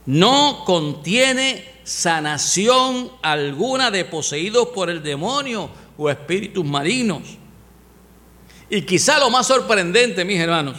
no 0.06 0.64
contiene 0.66 1.66
sanación 1.84 3.12
alguna 3.22 3.92
de 3.92 4.06
poseídos 4.06 4.70
por 4.70 4.90
el 4.90 5.04
demonio 5.04 5.70
o 5.98 6.10
espíritus 6.10 6.66
marinos. 6.66 7.22
Y 8.70 8.82
quizá 8.82 9.20
lo 9.20 9.30
más 9.30 9.48
sorprendente, 9.48 10.26
mis 10.26 10.40
hermanos, 10.40 10.78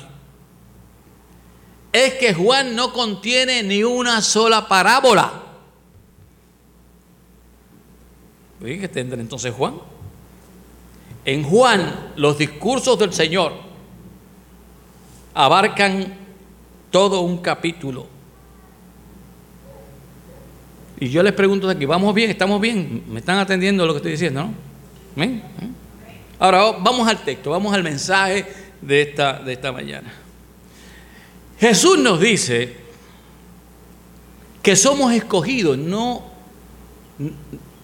es 1.92 2.14
que 2.14 2.34
Juan 2.34 2.74
no 2.74 2.92
contiene 2.92 3.62
ni 3.62 3.84
una 3.84 4.20
sola 4.20 4.66
parábola. 4.66 5.42
¿Qué 8.60 8.88
tendrá 8.88 9.20
entonces 9.20 9.54
Juan? 9.54 9.74
En 11.24 11.44
Juan, 11.44 12.12
los 12.16 12.36
discursos 12.36 12.98
del 12.98 13.12
Señor 13.12 13.52
abarcan 15.34 16.16
todo 16.90 17.20
un 17.20 17.38
capítulo. 17.38 18.13
Y 21.04 21.10
yo 21.10 21.22
les 21.22 21.34
pregunto 21.34 21.68
aquí, 21.68 21.84
¿vamos 21.84 22.14
bien? 22.14 22.30
¿Estamos 22.30 22.58
bien? 22.58 23.04
¿Me 23.10 23.20
están 23.20 23.36
atendiendo 23.36 23.86
lo 23.86 23.92
que 23.92 23.98
estoy 23.98 24.12
diciendo? 24.12 24.48
¿no? 25.14 25.42
Ahora 26.38 26.78
vamos 26.80 27.06
al 27.06 27.22
texto, 27.22 27.50
vamos 27.50 27.74
al 27.74 27.82
mensaje 27.82 28.46
de 28.80 29.02
esta, 29.02 29.34
de 29.34 29.52
esta 29.52 29.70
mañana. 29.70 30.10
Jesús 31.60 31.98
nos 31.98 32.18
dice 32.18 32.74
que 34.62 34.74
somos 34.76 35.12
escogidos, 35.12 35.76
no, 35.76 36.24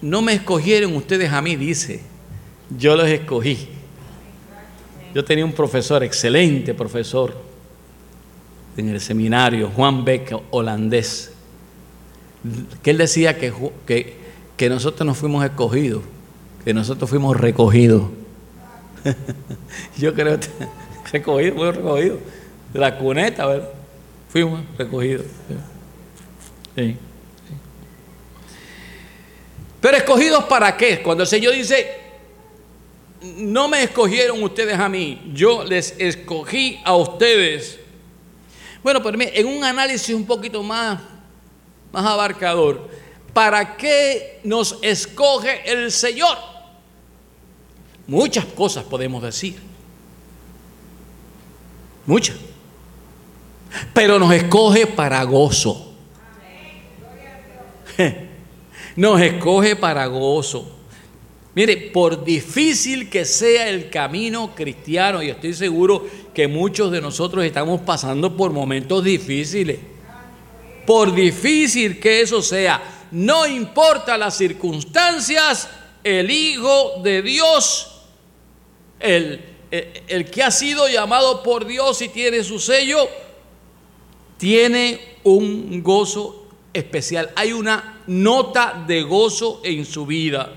no 0.00 0.22
me 0.22 0.32
escogieron 0.32 0.96
ustedes 0.96 1.30
a 1.30 1.42
mí, 1.42 1.56
dice, 1.56 2.00
yo 2.70 2.96
los 2.96 3.06
escogí. 3.06 3.68
Yo 5.14 5.22
tenía 5.26 5.44
un 5.44 5.52
profesor, 5.52 6.02
excelente 6.02 6.72
profesor, 6.72 7.36
en 8.78 8.88
el 8.88 8.98
seminario, 8.98 9.70
Juan 9.76 10.06
Beck, 10.06 10.40
holandés, 10.52 11.29
que 12.82 12.90
él 12.90 12.98
decía 12.98 13.38
que, 13.38 13.52
que, 13.86 14.16
que 14.56 14.68
nosotros 14.68 15.06
no 15.06 15.14
fuimos 15.14 15.44
escogidos, 15.44 16.02
que 16.64 16.74
nosotros 16.74 17.08
fuimos 17.08 17.36
recogidos. 17.36 18.04
Yo 19.98 20.14
creo 20.14 20.38
que 20.38 20.48
recogido, 21.12 21.54
fuimos 21.54 21.76
recogidos 21.76 22.18
de 22.72 22.80
la 22.80 22.98
cuneta, 22.98 23.46
¿verdad? 23.46 23.68
Fuimos 24.28 24.60
recogidos. 24.78 25.26
Pero 29.80 29.96
escogidos 29.96 30.44
para 30.44 30.76
qué? 30.76 31.02
Cuando 31.02 31.24
el 31.24 31.28
Señor 31.28 31.54
dice, 31.54 31.98
no 33.22 33.68
me 33.68 33.82
escogieron 33.82 34.42
ustedes 34.42 34.78
a 34.78 34.88
mí, 34.88 35.32
yo 35.34 35.64
les 35.64 35.94
escogí 35.98 36.80
a 36.84 36.94
ustedes. 36.96 37.78
Bueno, 38.82 39.02
pero 39.02 39.18
en 39.20 39.46
un 39.46 39.64
análisis 39.64 40.14
un 40.14 40.26
poquito 40.26 40.62
más, 40.62 41.00
más 41.92 42.04
abarcador, 42.04 42.88
¿para 43.32 43.76
qué 43.76 44.40
nos 44.44 44.78
escoge 44.82 45.70
el 45.70 45.90
Señor? 45.90 46.36
Muchas 48.06 48.44
cosas 48.44 48.84
podemos 48.84 49.22
decir. 49.22 49.56
Muchas. 52.06 52.36
Pero 53.94 54.18
nos 54.18 54.32
escoge 54.32 54.86
para 54.86 55.22
gozo. 55.24 55.94
Nos 58.96 59.20
escoge 59.20 59.76
para 59.76 60.06
gozo. 60.06 60.68
Mire, 61.54 61.76
por 61.92 62.24
difícil 62.24 63.08
que 63.08 63.24
sea 63.24 63.68
el 63.68 63.90
camino 63.90 64.54
cristiano, 64.54 65.22
y 65.22 65.30
estoy 65.30 65.52
seguro 65.52 66.06
que 66.32 66.48
muchos 66.48 66.90
de 66.90 67.00
nosotros 67.00 67.44
estamos 67.44 67.80
pasando 67.80 68.36
por 68.36 68.52
momentos 68.52 69.04
difíciles, 69.04 69.78
por 70.86 71.14
difícil 71.14 72.00
que 72.00 72.22
eso 72.22 72.42
sea, 72.42 73.06
no 73.10 73.46
importa 73.46 74.16
las 74.16 74.36
circunstancias, 74.36 75.68
el 76.02 76.30
Hijo 76.30 77.00
de 77.02 77.22
Dios 77.22 77.90
el, 79.00 80.30
que 80.30 80.42
ha 80.42 80.50
sido 80.50 80.88
llamado 80.88 81.42
por 81.42 81.66
Dios 81.66 82.00
y 82.02 82.08
tiene 82.08 82.44
su 82.44 82.58
sello, 82.58 83.08
tiene 84.36 85.16
un 85.24 85.82
gozo 85.82 86.48
especial. 86.72 87.30
Hay 87.34 87.52
una 87.52 88.02
nota 88.06 88.84
de 88.86 89.02
gozo 89.02 89.60
en 89.64 89.84
su 89.84 90.06
vida. 90.06 90.52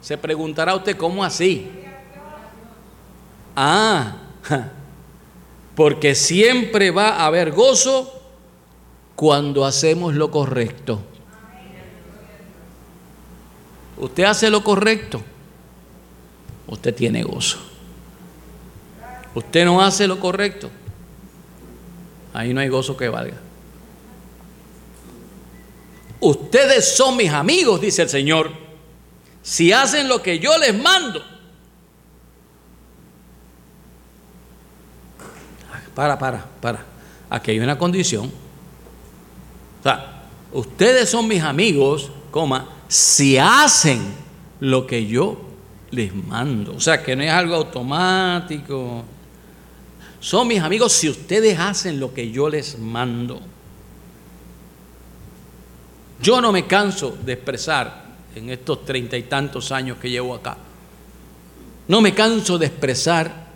Se 0.00 0.18
preguntará 0.18 0.74
usted, 0.74 0.96
¿cómo 0.96 1.24
así? 1.24 1.68
Ah, 3.54 4.16
porque 5.74 6.14
siempre 6.14 6.90
va 6.90 7.10
a 7.10 7.26
haber 7.26 7.52
gozo 7.52 8.15
cuando 9.16 9.64
hacemos 9.64 10.14
lo 10.14 10.30
correcto. 10.30 11.00
Usted 13.98 14.24
hace 14.24 14.50
lo 14.50 14.62
correcto 14.62 15.22
usted 16.66 16.94
tiene 16.94 17.22
gozo. 17.22 17.58
Usted 19.34 19.64
no 19.64 19.82
hace 19.82 20.06
lo 20.06 20.18
correcto, 20.18 20.70
ahí 22.32 22.54
no 22.54 22.60
hay 22.60 22.68
gozo 22.68 22.96
que 22.96 23.08
valga. 23.08 23.36
Ustedes 26.20 26.96
son 26.96 27.16
mis 27.16 27.30
amigos, 27.30 27.80
dice 27.80 28.02
el 28.02 28.08
Señor, 28.08 28.50
si 29.42 29.72
hacen 29.72 30.08
lo 30.08 30.22
que 30.22 30.38
yo 30.38 30.56
les 30.56 30.74
mando. 30.74 31.22
Para, 35.94 36.18
para, 36.18 36.44
para. 36.60 36.84
Aquí 37.30 37.52
hay 37.52 37.60
una 37.60 37.78
condición. 37.78 38.30
Sea, 39.86 40.24
ustedes 40.52 41.08
son 41.08 41.28
mis 41.28 41.44
amigos, 41.44 42.10
coma, 42.32 42.68
si 42.88 43.38
hacen 43.38 44.02
lo 44.58 44.84
que 44.84 45.06
yo 45.06 45.40
les 45.92 46.12
mando. 46.12 46.74
O 46.74 46.80
sea, 46.80 47.04
que 47.04 47.14
no 47.14 47.22
es 47.22 47.30
algo 47.30 47.54
automático. 47.54 49.04
Son 50.18 50.48
mis 50.48 50.60
amigos 50.60 50.90
si 50.90 51.08
ustedes 51.08 51.56
hacen 51.60 52.00
lo 52.00 52.12
que 52.12 52.32
yo 52.32 52.48
les 52.48 52.80
mando. 52.80 53.40
Yo 56.20 56.40
no 56.40 56.50
me 56.50 56.66
canso 56.66 57.16
de 57.24 57.34
expresar 57.34 58.06
en 58.34 58.50
estos 58.50 58.84
treinta 58.84 59.16
y 59.16 59.22
tantos 59.22 59.70
años 59.70 59.98
que 59.98 60.10
llevo 60.10 60.34
acá. 60.34 60.56
No 61.86 62.00
me 62.00 62.12
canso 62.12 62.58
de 62.58 62.66
expresar 62.66 63.46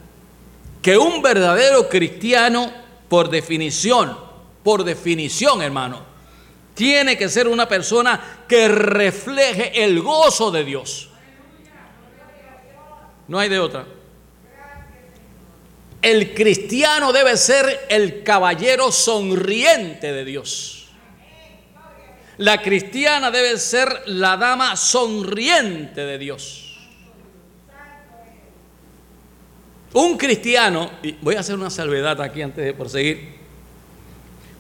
que 0.81 0.97
un 0.97 1.23
verdadero 1.23 1.88
cristiano, 1.88 2.71
por 3.09 3.31
definición, 3.31 4.16
por 4.62 4.85
definición, 4.85 5.61
hermano, 5.62 6.10
tiene 6.81 7.19
que 7.19 7.29
ser 7.29 7.47
una 7.47 7.69
persona 7.69 8.38
que 8.49 8.66
refleje 8.66 9.85
el 9.85 10.01
gozo 10.01 10.51
de 10.51 10.64
Dios. 10.64 11.11
No 13.29 13.38
hay 13.38 13.51
de 13.51 13.59
otra. 13.59 13.85
El 16.01 16.33
cristiano 16.33 17.12
debe 17.12 17.37
ser 17.37 17.87
el 17.90 18.23
caballero 18.23 18.90
sonriente 18.90 20.11
de 20.11 20.25
Dios. 20.25 20.87
La 22.38 22.62
cristiana 22.62 23.31
debe 23.31 23.59
ser 23.59 24.05
la 24.07 24.38
dama 24.38 24.75
sonriente 24.75 26.01
de 26.01 26.16
Dios. 26.16 26.79
Un 29.93 30.16
cristiano, 30.16 30.93
y 31.03 31.12
voy 31.21 31.35
a 31.35 31.40
hacer 31.40 31.57
una 31.57 31.69
salvedad 31.69 32.19
aquí 32.23 32.40
antes 32.40 32.64
de 32.64 32.73
proseguir. 32.73 33.35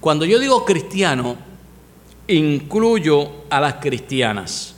Cuando 0.00 0.26
yo 0.26 0.38
digo 0.38 0.66
cristiano, 0.66 1.48
incluyo 2.30 3.44
a 3.50 3.60
las 3.60 3.74
cristianas. 3.74 4.74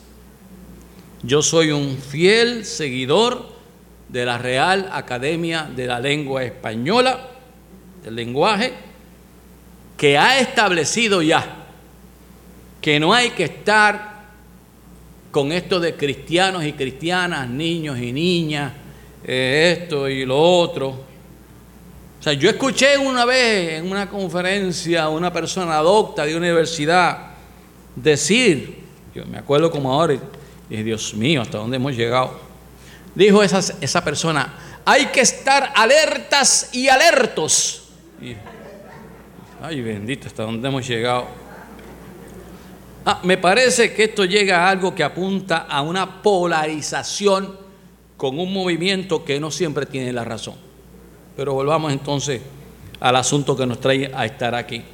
Yo 1.23 1.43
soy 1.43 1.71
un 1.71 1.97
fiel 1.99 2.65
seguidor 2.65 3.47
de 4.09 4.25
la 4.25 4.38
Real 4.38 4.88
Academia 4.93 5.71
de 5.75 5.87
la 5.87 6.01
Lengua 6.01 6.43
Española, 6.43 7.29
del 8.03 8.17
lenguaje, 8.17 8.73
que 9.97 10.19
ha 10.19 10.41
establecido 10.41 11.23
ya 11.23 11.59
que 12.81 12.99
no 12.99 13.15
hay 13.15 13.31
que 13.31 13.45
estar 13.45 14.23
con 15.31 15.53
esto 15.53 15.79
de 15.79 15.95
cristianos 15.95 16.65
y 16.65 16.73
cristianas, 16.73 17.49
niños 17.49 17.99
y 17.99 18.12
niñas, 18.12 18.73
eh, 19.25 19.79
esto 19.79 20.09
y 20.09 20.27
lo 20.27 20.38
otro. 20.38 20.88
O 20.88 22.23
sea, 22.23 22.33
yo 22.33 22.51
escuché 22.51 22.99
una 22.99 23.25
vez 23.25 23.79
en 23.79 23.91
una 23.91 24.09
conferencia 24.09 25.05
a 25.05 25.09
una 25.09 25.33
persona 25.33 25.77
docta 25.77 26.27
de 26.27 26.37
universidad 26.37 27.32
decir, 27.97 28.83
yo 29.15 29.25
me 29.27 29.39
acuerdo 29.39 29.71
como 29.71 29.93
ahora, 29.93 30.15
y 30.15 30.21
dije, 30.69 30.85
Dios 30.85 31.15
mío, 31.15 31.43
¿hasta 31.43 31.59
dónde 31.59 31.77
hemos 31.77 31.97
llegado? 31.97 32.53
dijo 33.15 33.43
esa, 33.43 33.61
esa 33.81 34.03
persona, 34.05 34.55
hay 34.85 35.07
que 35.07 35.21
estar 35.21 35.73
alertas 35.75 36.71
y 36.73 36.89
alertos. 36.89 37.89
ay, 39.63 39.81
bendito, 39.81 40.27
hasta 40.27 40.43
dónde 40.45 40.67
hemos 40.69 40.87
llegado. 40.87 41.27
Ah, 43.05 43.21
me 43.25 43.37
parece 43.37 43.93
que 43.93 44.05
esto 44.05 44.25
llega 44.25 44.65
a 44.65 44.71
algo 44.71 44.95
que 44.95 45.03
apunta 45.03 45.59
a 45.69 45.83
una 45.83 46.23
polarización 46.23 47.59
con 48.17 48.39
un 48.39 48.53
movimiento 48.53 49.25
que 49.25 49.41
no 49.41 49.51
siempre 49.51 49.87
tiene 49.87 50.13
la 50.13 50.25
razón. 50.25 50.55
Pero 51.37 51.55
volvamos 51.55 51.93
entonces 51.93 52.41
al 53.01 53.17
asunto 53.17 53.57
que 53.57 53.67
nos 53.67 53.81
trae 53.81 54.11
a 54.15 54.25
estar 54.25 54.55
aquí. 54.55 54.85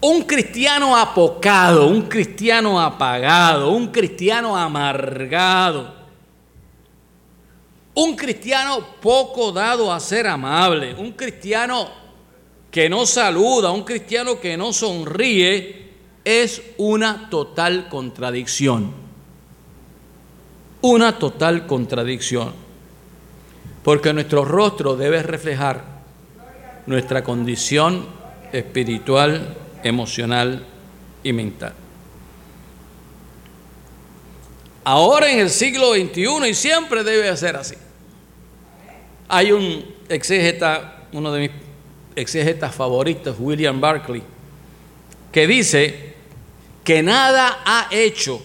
Un 0.00 0.22
cristiano 0.22 0.96
apocado, 0.96 1.88
un 1.88 2.02
cristiano 2.02 2.80
apagado, 2.80 3.70
un 3.70 3.88
cristiano 3.88 4.56
amargado, 4.56 5.94
un 7.94 8.14
cristiano 8.14 8.78
poco 9.00 9.52
dado 9.52 9.90
a 9.90 9.98
ser 9.98 10.26
amable, 10.26 10.94
un 10.94 11.12
cristiano 11.12 11.88
que 12.70 12.90
no 12.90 13.06
saluda, 13.06 13.70
un 13.70 13.84
cristiano 13.84 14.38
que 14.38 14.54
no 14.56 14.70
sonríe, 14.70 15.86
es 16.22 16.60
una 16.76 17.30
total 17.30 17.88
contradicción. 17.88 18.92
Una 20.82 21.18
total 21.18 21.66
contradicción. 21.66 22.52
Porque 23.82 24.12
nuestro 24.12 24.44
rostro 24.44 24.94
debe 24.94 25.22
reflejar 25.22 25.84
nuestra 26.84 27.24
condición 27.24 28.04
espiritual, 28.52 29.56
emocional 29.86 30.64
y 31.22 31.32
mental. 31.32 31.74
Ahora 34.84 35.30
en 35.30 35.40
el 35.40 35.50
siglo 35.50 35.94
XXI 35.94 36.48
y 36.48 36.54
siempre 36.54 37.02
debe 37.02 37.36
ser 37.36 37.56
así. 37.56 37.74
Hay 39.28 39.50
un 39.50 39.84
exégeta, 40.08 41.06
uno 41.12 41.32
de 41.32 41.40
mis 41.40 41.50
exégetas 42.14 42.74
favoritos, 42.74 43.36
William 43.38 43.80
Barclay, 43.80 44.22
que 45.32 45.46
dice 45.46 46.14
que 46.84 47.02
nada 47.02 47.62
ha 47.64 47.88
hecho 47.90 48.40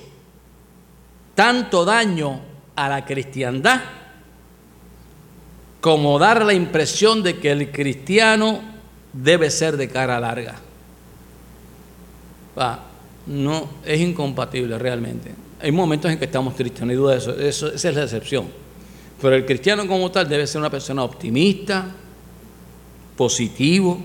tanto 1.35 1.85
daño 1.85 2.41
a 2.75 2.89
la 2.89 3.05
cristiandad 3.05 3.81
como 5.79 6.19
dar 6.19 6.43
la 6.43 6.53
impresión 6.53 7.23
de 7.23 7.37
que 7.39 7.51
el 7.51 7.71
cristiano 7.71 8.61
debe 9.13 9.49
ser 9.49 9.77
de 9.77 9.89
cara 9.89 10.19
larga. 10.19 10.55
No, 13.27 13.69
es 13.85 13.99
incompatible 13.99 14.77
realmente. 14.77 15.33
Hay 15.61 15.71
momentos 15.71 16.11
en 16.11 16.17
que 16.17 16.25
estamos 16.25 16.55
tristes, 16.55 16.81
no 16.81 16.89
hay 16.89 16.95
duda 16.95 17.13
de 17.13 17.17
eso, 17.19 17.39
eso 17.39 17.67
esa 17.73 17.89
es 17.89 17.95
la 17.95 18.03
excepción. 18.03 18.47
Pero 19.21 19.35
el 19.35 19.45
cristiano 19.45 19.87
como 19.87 20.09
tal 20.09 20.27
debe 20.27 20.47
ser 20.47 20.59
una 20.59 20.69
persona 20.69 21.03
optimista, 21.03 21.85
positivo. 23.15 24.01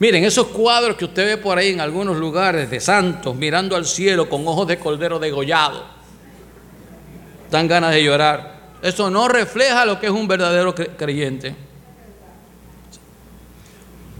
Miren, 0.00 0.24
esos 0.24 0.48
cuadros 0.48 0.96
que 0.96 1.04
usted 1.04 1.24
ve 1.24 1.36
por 1.36 1.56
ahí 1.56 1.68
en 1.68 1.80
algunos 1.80 2.16
lugares 2.16 2.68
de 2.68 2.80
santos 2.80 3.36
mirando 3.36 3.76
al 3.76 3.86
cielo 3.86 4.28
con 4.28 4.46
ojos 4.48 4.66
de 4.66 4.78
cordero 4.78 5.20
degollado, 5.20 5.84
dan 7.50 7.68
ganas 7.68 7.94
de 7.94 8.02
llorar. 8.02 8.54
Eso 8.82 9.08
no 9.08 9.28
refleja 9.28 9.84
lo 9.84 10.00
que 10.00 10.06
es 10.06 10.12
un 10.12 10.26
verdadero 10.26 10.74
creyente. 10.74 11.54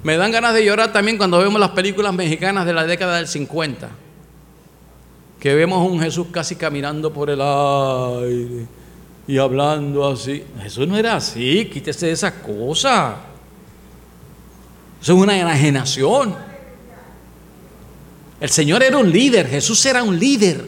Me 0.05 0.19
dan 0.19 0.31
ganas 0.31 0.53
de 0.53 0.63
llorar 0.63 0.93
también 0.93 1.17
cuando 1.17 1.39
vemos 1.39 1.59
las 1.59 1.71
películas 1.71 2.13
mexicanas 2.13 2.67
de 2.67 2.75
la 2.75 2.85
década 2.85 3.17
del 3.17 3.27
50, 3.27 3.89
que 5.41 5.55
vemos 5.55 5.91
un 5.91 5.99
Jesús 5.99 6.27
casi 6.31 6.57
caminando 6.57 7.11
por 7.11 7.31
el 7.31 7.41
aire 7.41 8.67
y 9.27 9.39
hablando 9.39 10.07
así. 10.07 10.45
Jesús 10.61 10.87
no 10.87 10.99
era 10.99 11.17
así, 11.17 11.71
quítese 11.73 12.05
de 12.05 12.13
esas 12.13 12.35
cosas. 12.35 13.15
Eso 15.01 15.15
es 15.15 15.19
una 15.19 15.39
enajenación. 15.39 16.37
El 18.41 18.51
Señor 18.51 18.83
era 18.83 18.99
un 18.99 19.11
líder, 19.11 19.49
Jesús 19.49 19.87
era 19.87 20.03
un 20.03 20.19
líder. 20.19 20.67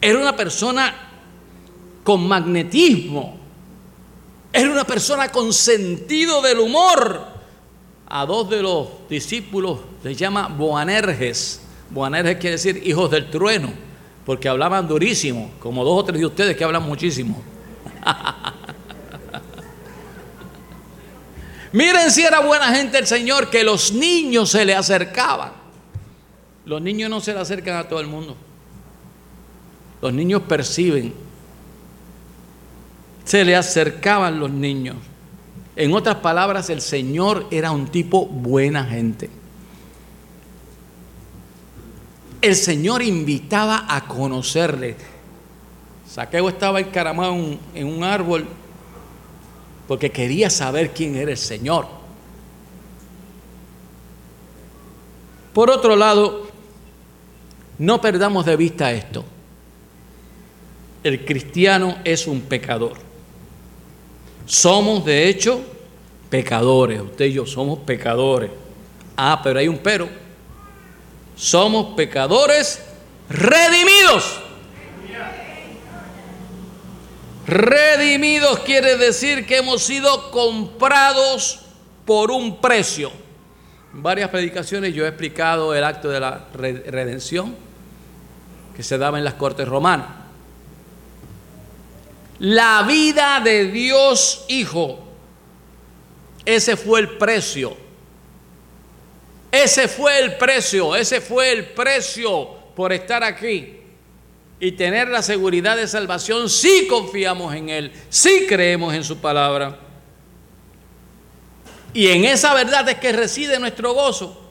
Era 0.00 0.18
una 0.18 0.34
persona 0.34 0.92
con 2.02 2.26
magnetismo. 2.26 3.38
Era 4.52 4.72
una 4.72 4.82
persona 4.82 5.30
con 5.30 5.52
sentido 5.52 6.42
del 6.42 6.58
humor. 6.58 7.29
A 8.10 8.26
dos 8.26 8.50
de 8.50 8.60
los 8.60 8.88
discípulos 9.08 9.78
les 10.02 10.18
llama 10.18 10.48
Boanerges. 10.48 11.62
Boanerges 11.88 12.36
quiere 12.36 12.56
decir 12.56 12.82
hijos 12.84 13.10
del 13.10 13.30
trueno 13.30 13.72
porque 14.26 14.48
hablaban 14.48 14.86
durísimo, 14.86 15.50
como 15.60 15.84
dos 15.84 16.00
o 16.00 16.04
tres 16.04 16.20
de 16.20 16.26
ustedes 16.26 16.56
que 16.56 16.64
hablan 16.64 16.82
muchísimo. 16.82 17.42
Miren 21.72 22.10
si 22.10 22.22
era 22.22 22.40
buena 22.40 22.74
gente 22.74 22.98
el 22.98 23.06
Señor, 23.06 23.48
que 23.48 23.62
los 23.64 23.92
niños 23.92 24.50
se 24.50 24.64
le 24.64 24.74
acercaban. 24.74 25.52
Los 26.64 26.82
niños 26.82 27.08
no 27.10 27.20
se 27.20 27.32
le 27.32 27.40
acercan 27.40 27.76
a 27.76 27.88
todo 27.88 28.00
el 28.00 28.06
mundo. 28.06 28.36
Los 30.02 30.12
niños 30.12 30.42
perciben. 30.42 31.14
Se 33.24 33.44
le 33.44 33.54
acercaban 33.54 34.40
los 34.40 34.50
niños. 34.50 34.96
En 35.76 35.94
otras 35.94 36.16
palabras, 36.16 36.70
el 36.70 36.80
Señor 36.80 37.46
era 37.50 37.70
un 37.70 37.86
tipo 37.86 38.26
buena 38.26 38.84
gente 38.84 39.30
el 42.40 42.56
Señor 42.56 43.02
invitaba 43.02 43.84
a 43.88 44.06
conocerle. 44.06 44.96
Saqueo 46.08 46.48
estaba 46.48 46.80
encaramado 46.80 47.34
en 47.74 47.86
un 47.86 48.02
árbol 48.02 48.46
porque 49.86 50.10
quería 50.10 50.48
saber 50.48 50.92
quién 50.92 51.16
era 51.16 51.30
el 51.30 51.36
Señor. 51.36 51.86
Por 55.52 55.70
otro 55.70 55.96
lado, 55.96 56.48
no 57.78 58.00
perdamos 58.00 58.46
de 58.46 58.56
vista 58.56 58.92
esto. 58.92 59.24
El 61.02 61.24
cristiano 61.24 61.98
es 62.04 62.26
un 62.26 62.40
pecador. 62.42 63.09
Somos, 64.46 65.04
de 65.04 65.28
hecho, 65.28 65.60
pecadores. 66.28 67.00
Usted 67.00 67.26
y 67.26 67.32
yo 67.34 67.46
somos 67.46 67.80
pecadores. 67.80 68.50
Ah, 69.16 69.40
pero 69.42 69.58
hay 69.58 69.68
un 69.68 69.78
pero 69.78 70.08
somos 71.40 71.94
pecadores 71.96 72.82
redimidos. 73.28 74.40
Redimidos 77.46 78.60
quiere 78.60 78.96
decir 78.96 79.46
que 79.46 79.56
hemos 79.56 79.82
sido 79.82 80.30
comprados 80.30 81.60
por 82.04 82.30
un 82.30 82.60
precio. 82.60 83.10
En 83.92 84.02
varias 84.02 84.30
predicaciones 84.30 84.94
yo 84.94 85.04
he 85.04 85.08
explicado 85.08 85.74
el 85.74 85.82
acto 85.82 86.10
de 86.10 86.20
la 86.20 86.46
redención 86.52 87.56
que 88.76 88.82
se 88.82 88.98
daba 88.98 89.18
en 89.18 89.24
las 89.24 89.34
cortes 89.34 89.66
romanas. 89.66 90.19
La 92.40 92.82
vida 92.82 93.40
de 93.40 93.66
Dios 93.66 94.44
Hijo, 94.48 94.98
ese 96.44 96.76
fue 96.76 97.00
el 97.00 97.10
precio. 97.16 97.76
Ese 99.52 99.88
fue 99.88 100.20
el 100.20 100.36
precio, 100.36 100.94
ese 100.94 101.20
fue 101.20 101.52
el 101.52 101.66
precio 101.66 102.48
por 102.74 102.92
estar 102.92 103.22
aquí 103.24 103.80
y 104.60 104.72
tener 104.72 105.08
la 105.08 105.22
seguridad 105.22 105.76
de 105.76 105.88
salvación. 105.88 106.48
Si 106.48 106.86
confiamos 106.86 107.54
en 107.54 107.68
Él, 107.68 107.92
si 108.08 108.46
creemos 108.46 108.94
en 108.94 109.02
su 109.02 109.18
palabra. 109.18 109.78
Y 111.92 112.08
en 112.08 112.24
esa 112.24 112.54
verdad 112.54 112.88
es 112.88 112.96
que 112.96 113.12
reside 113.12 113.58
nuestro 113.58 113.92
gozo, 113.92 114.49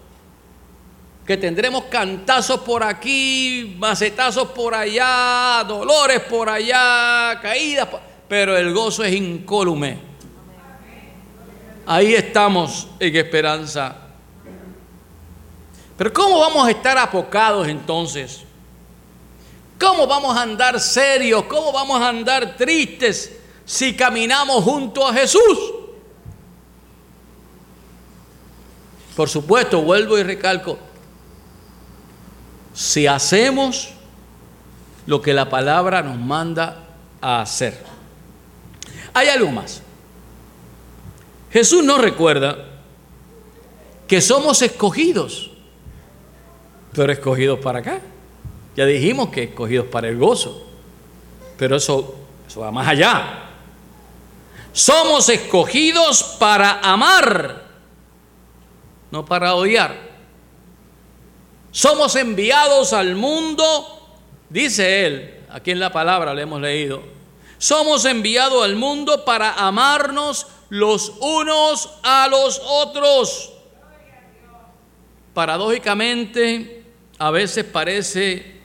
que 1.29 1.37
tendremos 1.37 1.83
cantazos 1.83 2.61
por 2.61 2.81
aquí, 2.81 3.75
macetazos 3.77 4.47
por 4.47 4.73
allá, 4.73 5.63
dolores 5.63 6.21
por 6.21 6.49
allá, 6.49 7.39
caídas, 7.39 7.87
pero 8.27 8.57
el 8.57 8.73
gozo 8.73 9.03
es 9.03 9.13
incólume. 9.13 9.99
Ahí 11.85 12.15
estamos 12.15 12.87
en 12.99 13.15
esperanza. 13.15 13.95
Pero 15.95 16.11
¿cómo 16.11 16.39
vamos 16.39 16.67
a 16.67 16.71
estar 16.71 16.97
apocados 16.97 17.67
entonces? 17.67 18.41
¿Cómo 19.79 20.07
vamos 20.07 20.35
a 20.35 20.41
andar 20.41 20.79
serios? 20.79 21.43
¿Cómo 21.43 21.71
vamos 21.71 22.01
a 22.01 22.09
andar 22.09 22.57
tristes 22.57 23.37
si 23.65 23.95
caminamos 23.95 24.63
junto 24.63 25.07
a 25.07 25.13
Jesús? 25.13 25.73
Por 29.15 29.29
supuesto, 29.29 29.83
vuelvo 29.83 30.17
y 30.17 30.23
recalco, 30.23 30.88
si 32.79 33.07
hacemos 33.07 33.89
lo 35.05 35.21
que 35.21 35.33
la 35.33 35.49
palabra 35.49 36.01
nos 36.01 36.17
manda 36.17 36.85
a 37.19 37.41
hacer. 37.41 37.83
Hay 39.13 39.27
algo 39.27 39.51
más. 39.51 39.81
Jesús 41.51 41.83
nos 41.83 41.99
recuerda 41.99 42.57
que 44.07 44.21
somos 44.21 44.61
escogidos 44.61 45.49
pero 46.93 47.11
escogidos 47.13 47.59
para 47.59 47.79
acá. 47.79 48.01
Ya 48.75 48.85
dijimos 48.85 49.29
que 49.29 49.43
escogidos 49.43 49.87
para 49.87 50.07
el 50.07 50.17
gozo, 50.17 50.65
pero 51.57 51.75
eso, 51.75 52.15
eso 52.47 52.61
va 52.61 52.71
más 52.71 52.87
allá. 52.87 53.45
Somos 54.71 55.27
escogidos 55.29 56.37
para 56.39 56.79
amar, 56.79 57.63
no 59.11 59.25
para 59.25 59.55
odiar. 59.55 60.08
Somos 61.71 62.15
enviados 62.15 62.93
al 62.93 63.15
mundo, 63.15 64.17
dice 64.49 65.05
él, 65.05 65.39
aquí 65.49 65.71
en 65.71 65.79
la 65.79 65.91
palabra 65.91 66.33
lo 66.33 66.39
hemos 66.39 66.61
leído, 66.61 67.03
somos 67.57 68.05
enviados 68.05 68.63
al 68.63 68.75
mundo 68.75 69.23
para 69.23 69.53
amarnos 69.53 70.47
los 70.69 71.13
unos 71.19 71.89
a 72.03 72.27
los 72.29 72.59
otros. 72.65 73.51
Paradójicamente, 75.33 76.83
a 77.19 77.31
veces 77.31 77.65
parece 77.65 78.59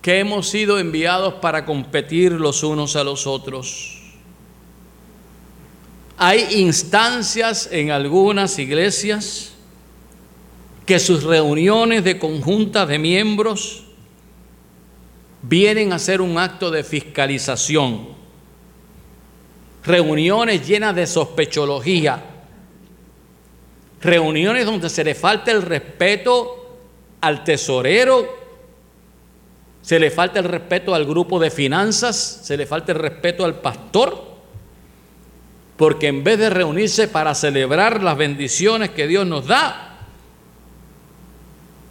que 0.00 0.18
hemos 0.18 0.48
sido 0.48 0.78
enviados 0.78 1.34
para 1.34 1.64
competir 1.64 2.32
los 2.32 2.62
unos 2.62 2.96
a 2.96 3.04
los 3.04 3.26
otros. 3.26 4.00
Hay 6.16 6.60
instancias 6.60 7.68
en 7.70 7.90
algunas 7.90 8.58
iglesias 8.58 9.51
que 10.86 10.98
sus 10.98 11.22
reuniones 11.22 12.04
de 12.04 12.18
conjuntas 12.18 12.88
de 12.88 12.98
miembros 12.98 13.84
vienen 15.42 15.92
a 15.92 15.98
ser 15.98 16.20
un 16.20 16.38
acto 16.38 16.70
de 16.70 16.84
fiscalización. 16.84 18.08
Reuniones 19.84 20.66
llenas 20.66 20.94
de 20.94 21.06
sospechología. 21.06 22.22
Reuniones 24.00 24.66
donde 24.66 24.88
se 24.88 25.04
le 25.04 25.14
falta 25.14 25.50
el 25.52 25.62
respeto 25.62 26.78
al 27.20 27.44
tesorero, 27.44 28.42
se 29.80 29.98
le 29.98 30.10
falta 30.10 30.38
el 30.38 30.44
respeto 30.44 30.94
al 30.94 31.04
grupo 31.04 31.38
de 31.38 31.50
finanzas, 31.50 32.40
se 32.42 32.56
le 32.56 32.66
falta 32.66 32.92
el 32.92 32.98
respeto 32.98 33.44
al 33.44 33.60
pastor, 33.60 34.32
porque 35.76 36.08
en 36.08 36.22
vez 36.22 36.38
de 36.38 36.50
reunirse 36.50 37.08
para 37.08 37.34
celebrar 37.34 38.02
las 38.02 38.16
bendiciones 38.16 38.90
que 38.90 39.08
Dios 39.08 39.26
nos 39.26 39.46
da, 39.46 39.91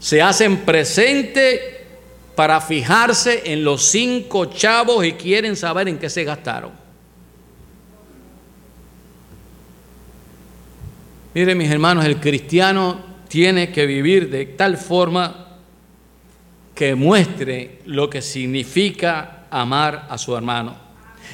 se 0.02 0.20
hacen 0.20 0.66
presente 0.66 1.86
para 2.36 2.60
fijarse 2.60 3.44
en 3.54 3.64
los 3.64 3.84
cinco 3.84 4.46
chavos 4.46 5.06
y 5.06 5.14
quieren 5.14 5.56
saber 5.56 5.88
en 5.88 6.00
qué 6.00 6.10
se 6.10 6.24
gastaron. 6.24 6.72
Miren 11.36 11.56
mis 11.56 11.70
hermanos, 11.70 12.04
el 12.04 12.20
cristiano 12.20 13.00
tiene 13.28 13.72
que 13.72 13.86
vivir 13.86 14.32
de 14.32 14.48
tal 14.48 14.76
forma 14.76 15.60
que 16.74 16.96
muestre 16.96 17.82
lo 17.86 18.10
que 18.10 18.24
significa 18.24 19.46
amar 19.52 20.08
a 20.10 20.18
su 20.18 20.36
hermano. 20.36 20.76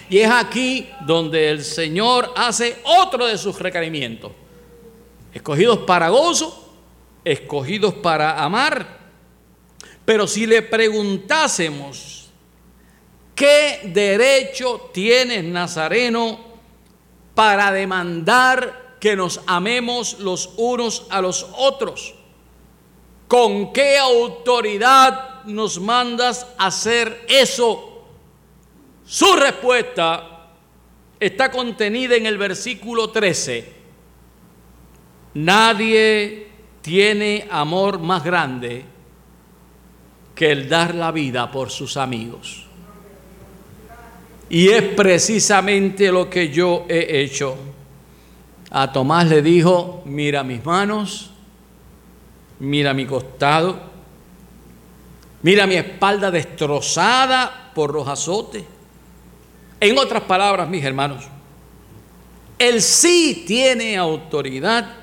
Y 0.09 0.17
es 0.17 0.29
aquí 0.29 0.89
donde 1.05 1.49
el 1.49 1.63
Señor 1.63 2.33
hace 2.35 2.79
otro 2.83 3.27
de 3.27 3.37
sus 3.37 3.57
requerimientos. 3.57 4.33
Escogidos 5.33 5.79
para 5.79 6.09
gozo, 6.09 6.66
escogidos 7.31 7.93
para 7.95 8.43
amar. 8.43 8.97
Pero 10.05 10.27
si 10.27 10.45
le 10.45 10.61
preguntásemos, 10.61 12.29
¿qué 13.35 13.81
derecho 13.85 14.89
tienes, 14.93 15.43
Nazareno, 15.43 16.39
para 17.33 17.71
demandar 17.71 18.87
que 18.99 19.15
nos 19.15 19.41
amemos 19.45 20.19
los 20.19 20.51
unos 20.57 21.05
a 21.09 21.21
los 21.21 21.47
otros. 21.55 22.15
¿Con 23.27 23.73
qué 23.73 23.97
autoridad 23.97 25.43
nos 25.45 25.79
mandas 25.79 26.47
hacer 26.57 27.25
eso? 27.27 28.05
Su 29.05 29.35
respuesta 29.35 30.49
está 31.19 31.51
contenida 31.51 32.15
en 32.15 32.25
el 32.25 32.37
versículo 32.37 33.09
13. 33.09 33.73
Nadie 35.35 36.46
tiene 36.87 37.45
amor 37.51 37.99
más 37.99 38.23
grande 38.23 38.85
que 40.33 40.53
el 40.53 40.69
dar 40.69 40.95
la 40.95 41.11
vida 41.11 41.51
por 41.51 41.69
sus 41.69 41.97
amigos. 41.97 42.63
Y 44.49 44.69
es 44.69 44.83
precisamente 44.83 46.09
lo 46.13 46.29
que 46.29 46.47
yo 46.47 46.85
he 46.87 47.21
hecho. 47.21 47.57
A 48.71 48.89
Tomás 48.93 49.27
le 49.27 49.41
dijo, 49.41 50.01
mira 50.05 50.45
mis 50.45 50.63
manos, 50.63 51.31
mira 52.59 52.93
mi 52.93 53.05
costado, 53.05 53.77
mira 55.41 55.67
mi 55.67 55.75
espalda 55.75 56.31
destrozada 56.31 57.73
por 57.75 57.93
los 57.93 58.07
azotes. 58.07 58.63
En 59.81 59.97
otras 59.97 60.23
palabras, 60.23 60.69
mis 60.69 60.85
hermanos, 60.85 61.25
Él 62.57 62.81
sí 62.81 63.43
tiene 63.45 63.97
autoridad 63.97 64.96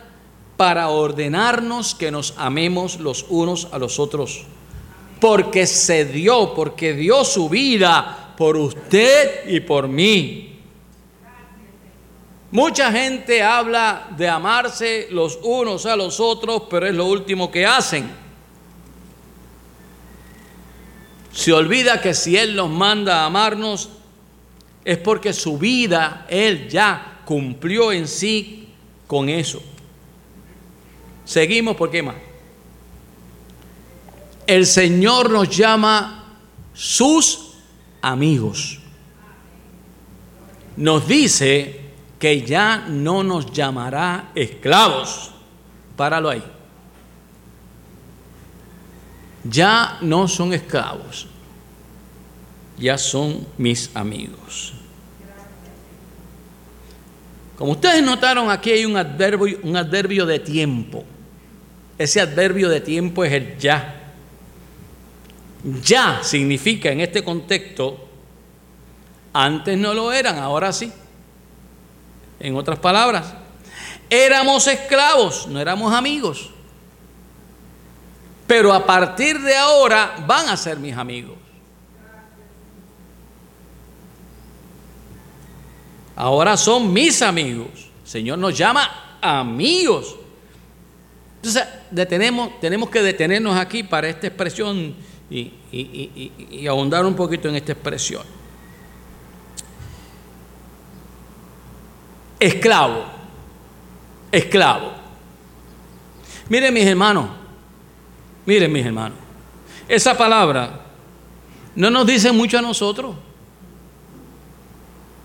para 0.57 0.89
ordenarnos 0.89 1.95
que 1.95 2.11
nos 2.11 2.35
amemos 2.37 3.01
los 3.01 3.27
unos 3.29 3.69
a 3.73 3.79
los 3.79 3.99
otros, 3.99 4.45
porque 5.21 5.67
se 5.67 6.05
dio, 6.05 6.55
porque 6.55 6.93
dio 6.95 7.25
su 7.25 7.49
vida 7.49 8.35
por 8.37 8.57
usted 8.57 9.49
y 9.49 9.61
por 9.61 9.89
mí. 9.89 10.51
Mucha 12.51 12.93
gente 12.93 13.43
habla 13.43 14.07
de 14.17 14.29
amarse 14.29 15.09
los 15.11 15.41
unos 15.43 15.87
a 15.87 15.97
los 15.97 16.21
otros, 16.21 16.63
pero 16.71 16.87
es 16.87 16.95
lo 16.95 17.07
último 17.07 17.51
que 17.51 17.67
hacen. 17.67 18.09
Se 21.33 21.53
olvida 21.53 22.01
que 22.01 22.15
si 22.15 22.37
Él 22.37 22.55
nos 22.55 22.71
manda 22.71 23.23
a 23.23 23.27
amarnos, 23.27 23.91
es 24.85 24.99
porque 24.99 25.33
su 25.33 25.59
vida 25.59 26.27
Él 26.29 26.69
ya 26.69 27.23
cumplió 27.25 27.91
en 27.91 28.07
sí 28.07 28.69
con 29.09 29.29
eso. 29.29 29.61
Seguimos, 31.25 31.77
¿por 31.77 31.91
qué 31.91 32.03
más? 32.03 32.17
El 34.47 34.67
Señor 34.67 35.31
nos 35.31 35.49
llama 35.49 36.37
sus 36.75 37.55
amigos. 38.03 38.79
Nos 40.77 41.07
dice 41.07 41.81
que 42.19 42.43
ya 42.43 42.87
no 42.89 43.23
nos 43.23 43.53
llamará 43.53 44.33
esclavos. 44.35 45.31
Páralo 45.97 46.29
ahí. 46.29 46.43
Ya 49.45 49.99
no 50.01 50.27
son 50.27 50.55
esclavos, 50.55 51.27
ya 52.79 52.97
son 52.97 53.47
mis 53.59 53.95
amigos. 53.95 54.73
Como 57.57 57.73
ustedes 57.73 58.03
notaron, 58.03 58.51
aquí 58.51 58.71
hay 58.71 58.87
un 58.87 58.97
adverbio, 58.97 59.59
un 59.63 59.77
adverbio 59.77 60.25
de 60.25 60.39
tiempo. 60.39 61.05
Ese 61.99 62.21
adverbio 62.21 62.69
de 62.69 62.81
tiempo 62.81 63.25
es 63.25 63.33
el 63.33 63.59
ya. 63.59 64.13
Ya 65.83 66.21
significa 66.23 66.91
en 66.91 67.01
este 67.01 67.23
contexto, 67.25 68.09
antes 69.33 69.79
no 69.79 69.95
lo 69.95 70.13
eran, 70.13 70.39
ahora 70.39 70.73
sí. 70.73 70.93
En 72.41 72.57
otras 72.57 72.79
palabras, 72.79 73.35
éramos 74.11 74.67
esclavos, 74.67 75.47
no 75.47 75.59
éramos 75.61 75.95
amigos. 75.95 76.51
Pero 78.47 78.73
a 78.73 78.85
partir 78.85 79.41
de 79.41 79.57
ahora 79.57 80.17
van 80.27 80.49
a 80.49 80.57
ser 80.57 80.79
mis 80.79 80.97
amigos. 80.97 81.37
Ahora 86.17 86.57
son 86.57 86.93
mis 86.93 87.23
amigos. 87.23 87.89
Señor 88.05 88.39
nos 88.39 88.57
llama 88.57 89.19
amigos. 89.21 90.17
Entonces, 91.45 91.65
detenemos, 91.91 92.59
tenemos 92.61 92.89
que 92.89 93.03
detenernos 93.03 93.57
aquí 93.57 93.83
para 93.83 94.09
esta 94.09 94.27
expresión 94.27 94.95
y, 95.31 95.53
y 95.71 96.67
ahondar 96.67 97.05
un 97.05 97.15
poquito 97.15 97.49
en 97.49 97.57
esta 97.57 97.73
expresión. 97.73 98.23
esclavo, 102.45 103.05
esclavo. 104.31 104.93
Miren 106.49 106.75
mis 106.75 106.87
hermanos, 106.87 107.31
miren 108.45 108.71
mis 108.71 108.85
hermanos, 108.85 109.19
esa 109.89 110.17
palabra 110.17 110.81
no 111.75 111.91
nos 111.91 112.07
dice 112.07 112.33
mucho 112.33 112.59
a 112.59 112.63
nosotros. 112.63 113.17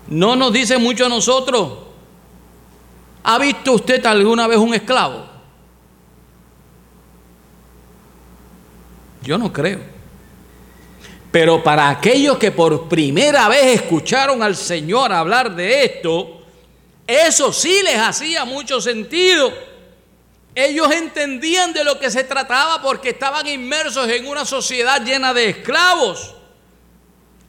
No 0.08 0.34
nos 0.34 0.52
dice 0.52 0.76
mucho 0.76 1.06
a 1.06 1.08
nosotros. 1.08 1.78
¿Ha 3.22 3.38
visto 3.38 3.74
usted 3.74 4.04
alguna 4.06 4.48
vez 4.48 4.58
un 4.58 4.74
esclavo? 4.74 5.29
Yo 9.22 9.38
no 9.38 9.52
creo. 9.52 9.80
Pero 11.30 11.62
para 11.62 11.88
aquellos 11.88 12.38
que 12.38 12.50
por 12.50 12.88
primera 12.88 13.48
vez 13.48 13.80
escucharon 13.80 14.42
al 14.42 14.56
Señor 14.56 15.12
hablar 15.12 15.54
de 15.54 15.84
esto, 15.84 16.42
eso 17.06 17.52
sí 17.52 17.80
les 17.84 17.98
hacía 17.98 18.44
mucho 18.44 18.80
sentido. 18.80 19.52
Ellos 20.54 20.90
entendían 20.90 21.72
de 21.72 21.84
lo 21.84 21.98
que 21.98 22.10
se 22.10 22.24
trataba 22.24 22.82
porque 22.82 23.10
estaban 23.10 23.46
inmersos 23.46 24.08
en 24.08 24.26
una 24.26 24.44
sociedad 24.44 25.04
llena 25.04 25.32
de 25.32 25.50
esclavos. 25.50 26.34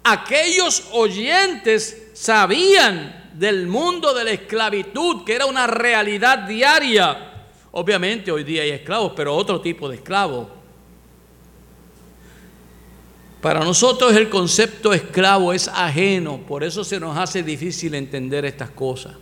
Aquellos 0.04 0.84
oyentes 0.92 2.10
sabían 2.14 3.32
del 3.34 3.66
mundo 3.66 4.14
de 4.14 4.24
la 4.24 4.32
esclavitud, 4.32 5.24
que 5.26 5.34
era 5.34 5.48
una 5.48 5.66
realidad 5.66 6.40
diaria. 6.40 7.48
Obviamente 7.72 8.32
hoy 8.32 8.44
día 8.44 8.62
hay 8.62 8.72
esclavos, 8.72 9.14
pero 9.16 9.36
otro 9.36 9.62
tipo 9.62 9.90
de 9.90 9.96
esclavos. 9.96 10.61
Para 13.42 13.62
nosotros 13.62 14.16
el 14.16 14.30
concepto 14.30 14.94
esclavo 14.94 15.52
es 15.52 15.68
ajeno, 15.68 16.38
por 16.48 16.64
eso 16.64 16.84
se 16.84 17.00
nos 17.00 17.18
hace 17.18 17.42
difícil 17.42 17.96
entender 17.96 18.46
estas 18.46 18.70
cosas. 18.70 19.14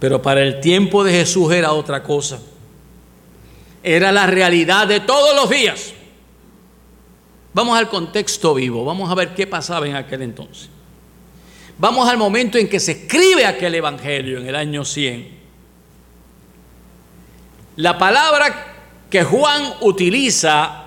Pero 0.00 0.20
para 0.20 0.42
el 0.42 0.60
tiempo 0.60 1.04
de 1.04 1.12
Jesús 1.12 1.52
era 1.52 1.72
otra 1.72 2.02
cosa. 2.02 2.40
Era 3.82 4.10
la 4.10 4.26
realidad 4.26 4.88
de 4.88 4.98
todos 5.00 5.36
los 5.36 5.48
días. 5.48 5.92
Vamos 7.54 7.78
al 7.78 7.88
contexto 7.88 8.54
vivo, 8.54 8.84
vamos 8.84 9.08
a 9.08 9.14
ver 9.14 9.32
qué 9.32 9.46
pasaba 9.46 9.86
en 9.86 9.94
aquel 9.94 10.22
entonces. 10.22 10.68
Vamos 11.78 12.08
al 12.08 12.18
momento 12.18 12.58
en 12.58 12.68
que 12.68 12.80
se 12.80 12.92
escribe 12.92 13.46
aquel 13.46 13.76
evangelio, 13.76 14.38
en 14.38 14.48
el 14.48 14.56
año 14.56 14.84
100. 14.84 15.36
La 17.76 17.96
palabra 17.96 18.74
que 19.08 19.22
Juan 19.22 19.74
utiliza 19.82 20.85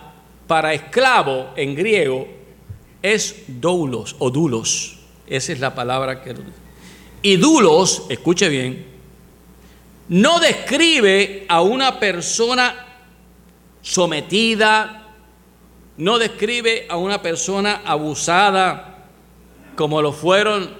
para 0.50 0.74
esclavo 0.74 1.52
en 1.56 1.76
griego 1.76 2.28
es 3.04 3.44
doulos 3.48 4.16
o 4.18 4.32
dulos. 4.32 4.98
Esa 5.28 5.54
es 5.54 5.60
la 5.60 5.76
palabra 5.76 6.24
que... 6.24 6.36
Y 7.22 7.36
dulos, 7.36 8.08
escuche 8.10 8.50
bien, 8.50 8.84
no 10.08 10.40
describe 10.40 11.46
a 11.48 11.62
una 11.62 12.00
persona 12.00 12.74
sometida, 13.84 15.14
no 15.98 16.18
describe 16.18 16.88
a 16.90 16.98
una 16.98 17.22
persona 17.22 17.84
abusada 17.86 19.06
como 19.76 20.02
lo 20.02 20.12
fueron 20.12 20.72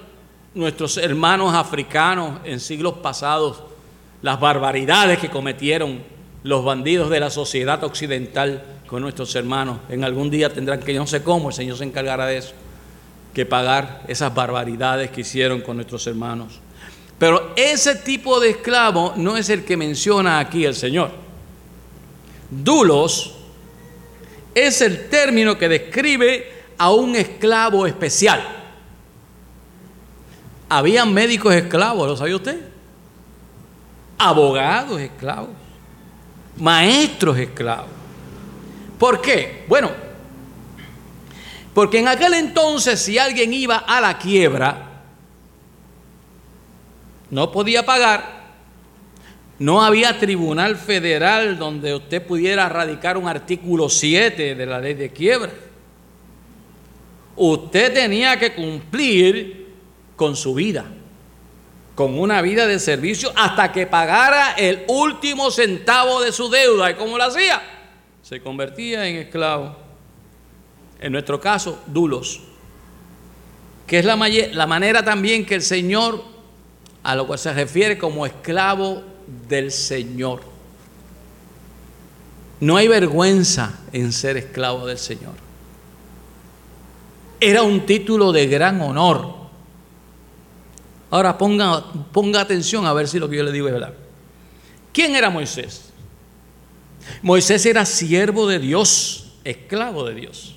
nuestros 0.52 0.96
hermanos 0.96 1.54
africanos 1.54 2.40
en 2.42 2.58
siglos 2.58 2.94
pasados, 2.94 3.62
las 4.20 4.40
barbaridades 4.40 5.20
que 5.20 5.30
cometieron 5.30 6.02
los 6.42 6.64
bandidos 6.64 7.10
de 7.10 7.20
la 7.20 7.30
sociedad 7.30 7.82
occidental 7.84 8.62
con 8.86 9.02
nuestros 9.02 9.34
hermanos. 9.34 9.78
En 9.88 10.04
algún 10.04 10.30
día 10.30 10.52
tendrán 10.52 10.80
que, 10.80 10.94
no 10.94 11.06
sé 11.06 11.22
cómo, 11.22 11.50
el 11.50 11.54
Señor 11.54 11.76
se 11.76 11.84
encargará 11.84 12.26
de 12.26 12.38
eso, 12.38 12.52
que 13.34 13.46
pagar 13.46 14.02
esas 14.08 14.34
barbaridades 14.34 15.10
que 15.10 15.20
hicieron 15.20 15.60
con 15.60 15.76
nuestros 15.76 16.06
hermanos. 16.06 16.60
Pero 17.18 17.52
ese 17.54 17.96
tipo 17.96 18.40
de 18.40 18.50
esclavo 18.50 19.12
no 19.16 19.36
es 19.36 19.50
el 19.50 19.64
que 19.64 19.76
menciona 19.76 20.38
aquí 20.38 20.64
el 20.64 20.74
Señor. 20.74 21.10
Dulos 22.50 23.36
es 24.54 24.80
el 24.80 25.08
término 25.08 25.56
que 25.56 25.68
describe 25.68 26.50
a 26.78 26.90
un 26.90 27.14
esclavo 27.14 27.86
especial. 27.86 28.42
Habían 30.68 31.12
médicos 31.12 31.54
esclavos, 31.54 32.08
¿lo 32.08 32.16
sabía 32.16 32.36
usted? 32.36 32.58
Abogados 34.16 35.00
esclavos, 35.00 35.50
maestros 36.60 37.38
esclavos. 37.38 37.88
¿Por 38.98 39.20
qué? 39.20 39.64
Bueno, 39.68 39.90
porque 41.74 41.98
en 42.00 42.08
aquel 42.08 42.34
entonces 42.34 43.00
si 43.00 43.18
alguien 43.18 43.52
iba 43.52 43.76
a 43.76 44.00
la 44.00 44.18
quiebra, 44.18 45.02
no 47.30 47.50
podía 47.52 47.86
pagar, 47.86 48.40
no 49.58 49.82
había 49.82 50.18
tribunal 50.18 50.76
federal 50.76 51.58
donde 51.58 51.94
usted 51.94 52.26
pudiera 52.26 52.68
radicar 52.68 53.16
un 53.16 53.28
artículo 53.28 53.88
7 53.88 54.54
de 54.54 54.66
la 54.66 54.80
ley 54.80 54.94
de 54.94 55.10
quiebra. 55.10 55.52
Usted 57.36 57.94
tenía 57.94 58.38
que 58.38 58.54
cumplir 58.54 59.68
con 60.16 60.36
su 60.36 60.54
vida, 60.54 60.84
con 62.00 62.18
una 62.18 62.40
vida 62.40 62.66
de 62.66 62.78
servicio 62.78 63.30
hasta 63.36 63.72
que 63.72 63.86
pagara 63.86 64.52
el 64.52 64.84
último 64.88 65.50
centavo 65.50 66.22
de 66.22 66.32
su 66.32 66.48
deuda. 66.48 66.90
¿Y 66.90 66.94
cómo 66.94 67.18
lo 67.18 67.24
hacía? 67.24 67.60
se 68.22 68.40
convertía 68.40 69.06
en 69.06 69.16
esclavo. 69.16 69.76
En 70.98 71.12
nuestro 71.12 71.38
caso, 71.38 71.78
dulos. 71.86 72.40
Que 73.86 73.98
es 73.98 74.06
la, 74.06 74.16
la 74.16 74.66
manera 74.66 75.04
también 75.04 75.44
que 75.44 75.56
el 75.56 75.60
Señor, 75.60 76.24
a 77.02 77.14
lo 77.14 77.26
cual 77.26 77.38
se 77.38 77.52
refiere 77.52 77.98
como 77.98 78.24
esclavo 78.24 79.02
del 79.46 79.70
Señor. 79.70 80.40
No 82.60 82.78
hay 82.78 82.88
vergüenza 82.88 83.78
en 83.92 84.10
ser 84.14 84.38
esclavo 84.38 84.86
del 84.86 84.96
Señor. 84.96 85.34
Era 87.40 87.62
un 87.62 87.84
título 87.84 88.32
de 88.32 88.46
gran 88.46 88.80
honor. 88.80 89.39
Ahora 91.10 91.36
ponga, 91.36 91.84
ponga 92.12 92.40
atención 92.40 92.86
a 92.86 92.92
ver 92.92 93.08
si 93.08 93.18
lo 93.18 93.28
que 93.28 93.36
yo 93.36 93.42
le 93.42 93.52
digo 93.52 93.66
es 93.66 93.74
verdad. 93.74 93.94
¿Quién 94.92 95.16
era 95.16 95.30
Moisés? 95.30 95.90
Moisés 97.22 97.66
era 97.66 97.84
siervo 97.84 98.46
de 98.46 98.58
Dios, 98.58 99.32
esclavo 99.44 100.04
de 100.04 100.14
Dios. 100.14 100.56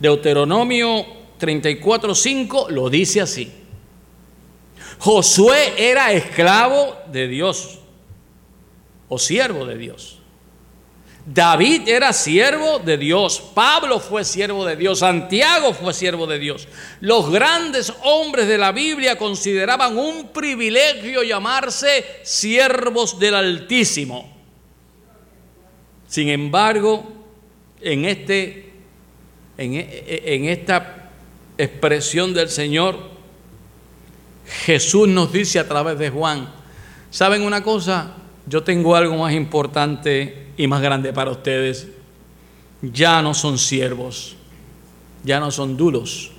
Deuteronomio 0.00 1.06
34:5 1.38 2.68
lo 2.70 2.90
dice 2.90 3.20
así. 3.20 3.52
Josué 4.98 5.74
era 5.76 6.12
esclavo 6.12 6.96
de 7.12 7.28
Dios 7.28 7.78
o 9.08 9.18
siervo 9.18 9.66
de 9.66 9.76
Dios. 9.76 10.20
David 11.26 11.88
era 11.88 12.12
siervo 12.12 12.80
de 12.80 12.98
Dios, 12.98 13.42
Pablo 13.54 13.98
fue 13.98 14.24
siervo 14.24 14.66
de 14.66 14.76
Dios, 14.76 14.98
Santiago 14.98 15.72
fue 15.72 15.94
siervo 15.94 16.26
de 16.26 16.38
Dios. 16.38 16.68
Los 17.00 17.30
grandes 17.30 17.94
hombres 18.02 18.46
de 18.46 18.58
la 18.58 18.72
Biblia 18.72 19.16
consideraban 19.16 19.96
un 19.96 20.28
privilegio 20.28 21.22
llamarse 21.22 22.04
siervos 22.24 23.18
del 23.18 23.36
Altísimo. 23.36 24.30
Sin 26.06 26.28
embargo, 26.28 27.10
en, 27.80 28.04
este, 28.04 28.72
en, 29.56 29.74
en 29.74 30.44
esta 30.44 31.10
expresión 31.56 32.34
del 32.34 32.50
Señor, 32.50 32.98
Jesús 34.46 35.08
nos 35.08 35.32
dice 35.32 35.58
a 35.58 35.66
través 35.66 35.98
de 35.98 36.10
Juan, 36.10 36.52
¿saben 37.10 37.42
una 37.42 37.62
cosa? 37.62 38.14
Yo 38.46 38.62
tengo 38.62 38.94
algo 38.94 39.16
más 39.16 39.32
importante 39.32 40.48
y 40.56 40.66
más 40.66 40.82
grande 40.82 41.12
para 41.12 41.30
ustedes. 41.30 41.88
Ya 42.82 43.22
no 43.22 43.32
son 43.32 43.58
siervos, 43.58 44.36
ya 45.24 45.40
no 45.40 45.50
son 45.50 45.76
duros, 45.76 46.32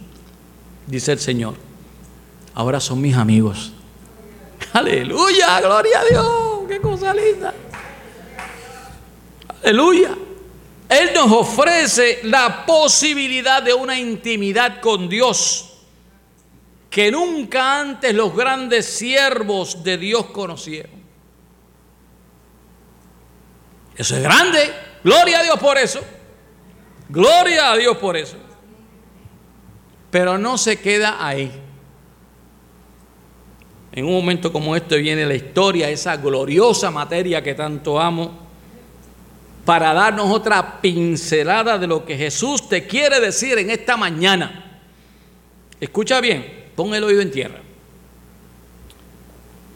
dice 0.86 1.14
el 1.14 1.20
Señor. 1.20 1.56
Ahora 2.54 2.80
son 2.80 3.02
mis 3.02 3.16
amigos. 3.16 3.74
Aleluya, 4.74 5.60
gloria 5.62 6.00
a 6.00 6.06
Dios, 6.06 6.60
qué 6.68 6.80
cosa 6.80 7.14
linda. 7.14 7.54
Aleluya. 9.64 10.16
Él 10.88 11.10
nos 11.16 11.32
ofrece 11.32 12.20
la 12.24 12.66
posibilidad 12.66 13.64
de 13.64 13.74
una 13.74 14.00
intimidad 14.00 14.80
con 14.80 15.10
Dios 15.10 15.72
que 16.90 17.12
nunca 17.12 17.82
antes 17.82 18.14
los 18.14 18.34
grandes 18.36 18.86
siervos 18.86 19.84
de 19.84 19.98
Dios 19.98 20.28
conocieron. 20.28 20.95
Eso 23.98 24.16
es 24.16 24.22
grande. 24.22 24.74
Gloria 25.04 25.40
a 25.40 25.44
Dios 25.44 25.60
por 25.60 25.78
eso. 25.78 26.02
Gloria 27.10 27.72
a 27.72 27.78
Dios 27.78 27.98
por 27.98 28.18
eso. 28.18 28.38
Pero 30.12 30.38
no 30.38 30.58
se 30.58 30.80
queda 30.80 31.26
ahí. 31.26 31.52
En 33.92 34.06
un 34.06 34.14
momento 34.14 34.52
como 34.52 34.76
este 34.76 34.98
viene 34.98 35.26
la 35.26 35.36
historia, 35.36 35.90
esa 35.90 36.18
gloriosa 36.18 36.92
materia 36.92 37.42
que 37.42 37.54
tanto 37.54 38.00
amo, 38.00 38.46
para 39.64 39.94
darnos 39.94 40.30
otra 40.30 40.82
pincelada 40.82 41.78
de 41.78 41.88
lo 41.88 42.06
que 42.06 42.18
Jesús 42.18 42.68
te 42.68 42.86
quiere 42.86 43.20
decir 43.20 43.58
en 43.58 43.70
esta 43.70 43.96
mañana. 43.96 44.82
Escucha 45.80 46.20
bien, 46.22 46.66
pon 46.76 46.94
el 46.94 47.04
oído 47.04 47.22
en 47.22 47.32
tierra. 47.32 47.62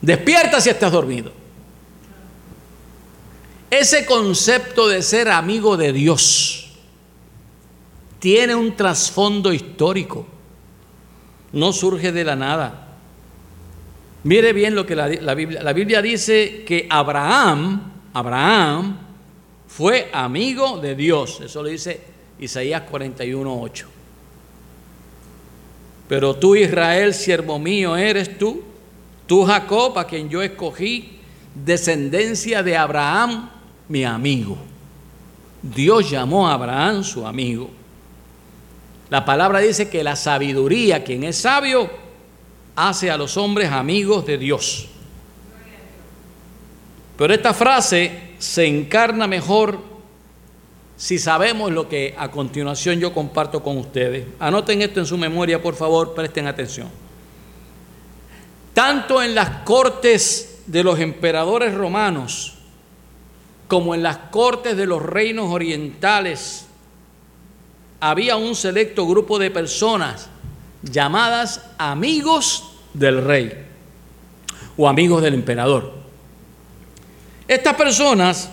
Despierta 0.02 0.62
si 0.62 0.70
estás 0.70 0.92
dormido. 0.92 1.39
Ese 3.70 4.06
concepto 4.06 4.88
de 4.88 5.02
ser 5.02 5.30
amigo 5.30 5.78
de 5.78 5.94
Dios 5.94 6.72
tiene 8.20 8.56
un 8.56 8.76
trasfondo 8.76 9.54
histórico. 9.54 10.28
No 11.52 11.72
surge 11.72 12.12
de 12.12 12.24
la 12.24 12.36
nada. 12.36 12.98
Mire 14.24 14.54
bien 14.54 14.76
lo 14.76 14.86
que 14.86 14.96
la, 14.96 15.34
Biblia, 15.34 15.64
la 15.64 15.74
Biblia 15.74 16.02
dice 16.02 16.64
que 16.66 16.88
Abraham, 16.90 17.92
Abraham 18.14 18.98
fue 19.68 20.10
amigo 20.12 20.80
de 20.80 20.96
Dios. 20.96 21.40
Eso 21.42 21.64
lo 21.64 21.70
dice 21.70 22.02
Isaías 22.40 22.84
41:8. 22.92 23.86
Pero 26.10 26.36
tú, 26.36 26.56
Israel, 26.56 27.14
siervo 27.14 27.60
mío, 27.60 27.96
eres 27.96 28.38
tú. 28.38 28.64
Tú, 29.28 29.46
Jacob, 29.46 29.98
a 30.00 30.08
quien 30.08 30.28
yo 30.28 30.42
escogí, 30.42 31.20
descendencia 31.54 32.64
de 32.64 32.76
Abraham, 32.76 33.50
mi 33.90 34.06
amigo. 34.06 34.58
Dios 35.62 36.10
llamó 36.10 36.48
a 36.48 36.54
Abraham 36.54 37.04
su 37.04 37.28
amigo. 37.28 37.70
La 39.10 39.26
palabra 39.26 39.60
dice 39.60 39.90
que 39.90 40.04
la 40.04 40.16
sabiduría, 40.16 41.04
quien 41.04 41.24
es 41.24 41.38
sabio, 41.38 41.90
hace 42.76 43.12
a 43.12 43.18
los 43.18 43.36
hombres 43.36 43.70
amigos 43.72 44.26
de 44.26 44.38
Dios. 44.38 44.88
Pero 47.18 47.34
esta 47.34 47.54
frase 47.54 48.36
se 48.38 48.66
encarna 48.66 49.28
mejor 49.28 49.80
si 50.96 51.18
sabemos 51.18 51.72
lo 51.72 51.90
que 51.90 52.14
a 52.18 52.30
continuación 52.30 53.00
yo 53.00 53.14
comparto 53.14 53.64
con 53.64 53.78
ustedes. 53.78 54.28
Anoten 54.40 54.82
esto 54.82 55.00
en 55.00 55.06
su 55.06 55.18
memoria, 55.18 55.62
por 55.62 55.76
favor, 55.76 56.14
presten 56.14 56.48
atención. 56.48 56.90
Tanto 58.74 59.22
en 59.22 59.34
las 59.34 59.50
cortes 59.64 60.62
de 60.68 60.84
los 60.84 61.00
emperadores 61.00 61.74
romanos 61.74 62.59
como 63.70 63.94
en 63.94 64.02
las 64.02 64.18
cortes 64.32 64.76
de 64.76 64.88
los 64.88 65.02
reinos 65.02 65.52
orientales, 65.52 66.66
había 68.00 68.36
un 68.36 68.56
selecto 68.56 69.06
grupo 69.08 69.38
de 69.38 69.52
personas 69.52 70.28
llamadas 70.82 71.62
amigos 71.78 72.72
del 72.96 73.24
rey 73.24 73.68
o 74.76 74.90
amigos 74.90 75.22
del 75.22 75.36
emperador. 75.36 75.94
Estas 77.48 77.76
personas 77.76 78.50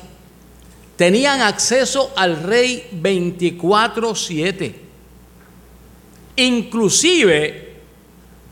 tenían 0.96 1.40
acceso 1.40 2.12
al 2.14 2.42
rey 2.42 2.86
24/7. 2.92 4.74
Inclusive 6.36 7.74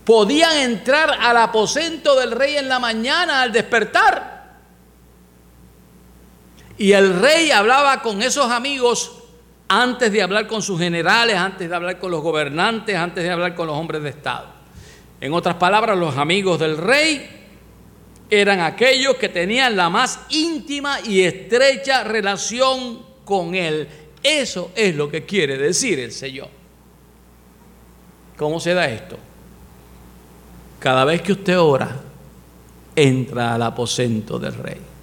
podían 0.07 0.57
entrar 0.57 1.11
al 1.21 1.37
aposento 1.37 2.19
del 2.19 2.31
rey 2.31 2.57
en 2.57 2.71
la 2.71 2.79
mañana 2.79 3.43
al 3.43 3.53
despertar. 3.53 4.34
Y 6.77 6.93
el 6.93 7.21
rey 7.21 7.51
hablaba 7.51 8.03
con 8.03 8.23
esos 8.23 8.51
amigos 8.51 9.13
antes 9.69 10.13
de 10.13 10.23
hablar 10.23 10.47
con 10.47 10.63
sus 10.63 10.79
generales, 10.79 11.37
antes 11.37 11.69
de 11.69 11.75
hablar 11.75 11.99
con 11.99 12.11
los 12.11 12.23
gobernantes, 12.23 12.97
antes 12.97 13.25
de 13.25 13.31
hablar 13.31 13.55
con 13.55 13.67
los 13.67 13.77
hombres 13.77 14.03
de 14.03 14.11
Estado. 14.11 14.47
En 15.21 15.33
otras 15.33 15.55
palabras, 15.55 15.97
los 15.97 16.17
amigos 16.17 16.59
del 16.59 16.77
rey 16.77 17.29
eran 18.29 18.61
aquellos 18.61 19.17
que 19.17 19.29
tenían 19.29 19.77
la 19.77 19.89
más 19.89 20.21
íntima 20.31 21.01
y 21.01 21.23
estrecha 21.23 22.05
relación 22.05 23.03
con 23.25 23.55
Él. 23.55 23.89
Eso 24.23 24.73
es 24.75 24.95
lo 24.95 25.11
que 25.11 25.25
quiere 25.25 25.57
decir 25.57 26.01
el 26.01 26.13
Señor. 26.13 26.49
¿Cómo 28.37 28.59
se 28.59 28.75
da 28.75 28.89
esto? 28.89 29.17
Cada 30.81 31.05
vez 31.05 31.23
que 31.23 31.33
usted 31.33 31.59
ora, 31.59 32.01
entra 32.97 33.55
al 33.55 33.63
aposento 33.63 34.39
del 34.39 34.55
rey. 34.55 34.94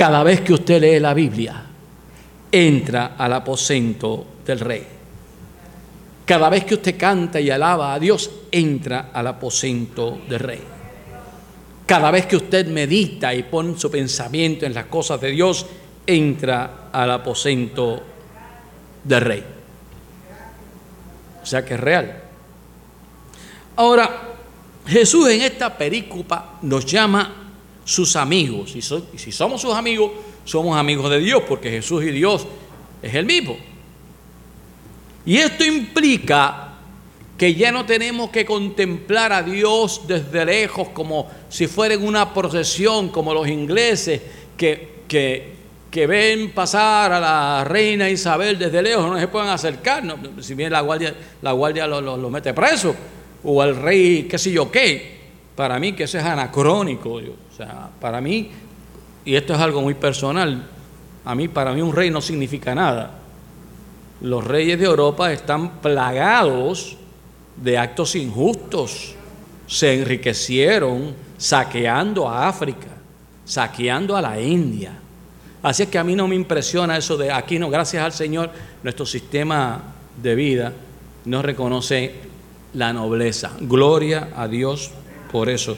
Cada 0.00 0.22
vez 0.22 0.40
que 0.40 0.54
usted 0.54 0.80
lee 0.80 0.98
la 0.98 1.12
Biblia, 1.12 1.62
entra 2.50 3.16
al 3.18 3.34
aposento 3.34 4.28
del 4.46 4.58
rey. 4.58 4.86
Cada 6.24 6.48
vez 6.48 6.64
que 6.64 6.76
usted 6.76 6.96
canta 6.96 7.38
y 7.38 7.50
alaba 7.50 7.92
a 7.92 7.98
Dios, 7.98 8.30
entra 8.50 9.10
al 9.12 9.26
aposento 9.26 10.22
del 10.26 10.38
rey. 10.38 10.62
Cada 11.84 12.10
vez 12.10 12.24
que 12.24 12.36
usted 12.36 12.66
medita 12.68 13.34
y 13.34 13.42
pone 13.42 13.78
su 13.78 13.90
pensamiento 13.90 14.64
en 14.64 14.72
las 14.72 14.86
cosas 14.86 15.20
de 15.20 15.32
Dios, 15.32 15.66
entra 16.06 16.88
al 16.90 17.10
aposento 17.10 18.02
del 19.04 19.20
rey. 19.20 19.44
O 21.42 21.44
sea 21.44 21.62
que 21.62 21.74
es 21.74 21.80
real. 21.80 22.22
Ahora, 23.76 24.08
Jesús 24.86 25.28
en 25.28 25.42
esta 25.42 25.76
perícopa 25.76 26.58
nos 26.62 26.86
llama 26.86 27.39
sus 27.84 28.16
amigos. 28.16 28.74
Y, 28.76 28.82
si 29.18 29.32
somos 29.32 29.60
sus 29.60 29.74
amigos, 29.74 30.12
somos 30.44 30.76
amigos 30.76 31.10
de 31.10 31.20
Dios, 31.20 31.42
porque 31.48 31.70
Jesús 31.70 32.04
y 32.04 32.10
Dios 32.10 32.46
es 33.02 33.14
el 33.14 33.26
mismo. 33.26 33.56
Y 35.24 35.36
esto 35.36 35.64
implica 35.64 36.70
que 37.36 37.54
ya 37.54 37.72
no 37.72 37.86
tenemos 37.86 38.30
que 38.30 38.44
contemplar 38.44 39.32
a 39.32 39.42
Dios 39.42 40.02
desde 40.06 40.44
lejos 40.44 40.88
como 40.90 41.26
si 41.48 41.66
fuera 41.66 41.94
en 41.94 42.06
una 42.06 42.34
procesión, 42.34 43.08
como 43.08 43.32
los 43.32 43.48
ingleses 43.48 44.20
que, 44.58 45.00
que, 45.08 46.06
ven 46.06 46.50
pasar 46.50 47.12
a 47.12 47.18
la 47.18 47.64
reina 47.64 48.10
Isabel 48.10 48.58
desde 48.58 48.82
lejos, 48.82 49.06
no 49.06 49.18
se 49.18 49.26
pueden 49.28 49.48
acercar, 49.48 50.04
si 50.40 50.54
bien 50.54 50.70
la 50.70 50.82
guardia, 50.82 51.14
la 51.40 51.52
guardia 51.52 51.86
lo, 51.86 52.30
mete 52.30 52.52
preso, 52.52 52.94
o 53.42 53.62
al 53.62 53.74
rey, 53.74 54.24
qué 54.24 54.38
sé 54.38 54.52
yo 54.52 54.70
qué. 54.70 55.18
Para 55.56 55.78
mí 55.78 55.94
que 55.94 56.04
eso 56.04 56.18
es 56.18 56.24
anacrónico, 56.24 57.14
o 57.14 57.20
para 58.00 58.20
mí, 58.20 58.50
y 59.24 59.34
esto 59.34 59.54
es 59.54 59.60
algo 59.60 59.82
muy 59.82 59.94
personal, 59.94 60.66
a 61.24 61.34
mí, 61.34 61.48
para 61.48 61.72
mí 61.72 61.82
un 61.82 61.94
rey 61.94 62.10
no 62.10 62.20
significa 62.20 62.74
nada. 62.74 63.18
Los 64.20 64.44
reyes 64.44 64.78
de 64.78 64.86
Europa 64.86 65.32
están 65.32 65.80
plagados 65.80 66.96
de 67.56 67.78
actos 67.78 68.16
injustos. 68.16 69.14
Se 69.66 69.94
enriquecieron 69.94 71.14
saqueando 71.36 72.28
a 72.28 72.48
África, 72.48 72.88
saqueando 73.44 74.16
a 74.16 74.22
la 74.22 74.40
India. 74.40 74.92
Así 75.62 75.82
es 75.82 75.88
que 75.88 75.98
a 75.98 76.04
mí 76.04 76.14
no 76.14 76.26
me 76.26 76.34
impresiona 76.34 76.96
eso 76.96 77.16
de 77.16 77.30
aquí 77.30 77.58
no, 77.58 77.68
gracias 77.68 78.02
al 78.02 78.12
Señor, 78.12 78.50
nuestro 78.82 79.04
sistema 79.04 79.82
de 80.20 80.34
vida 80.34 80.72
no 81.26 81.42
reconoce 81.42 82.14
la 82.74 82.92
nobleza. 82.92 83.52
Gloria 83.60 84.30
a 84.34 84.48
Dios 84.48 84.90
por 85.30 85.48
eso. 85.48 85.76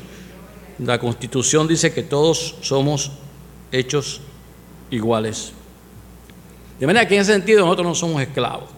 La 0.85 0.99
constitución 0.99 1.69
dice 1.69 1.93
que 1.93 2.03
todos 2.03 2.57
somos 2.61 3.13
hechos 3.71 4.21
iguales. 4.91 5.53
De 6.79 6.87
manera 6.87 7.07
que 7.07 7.15
en 7.15 7.21
ese 7.21 7.33
sentido 7.33 7.65
nosotros 7.65 7.87
no 7.87 7.95
somos 7.95 8.23
esclavos. 8.23 8.69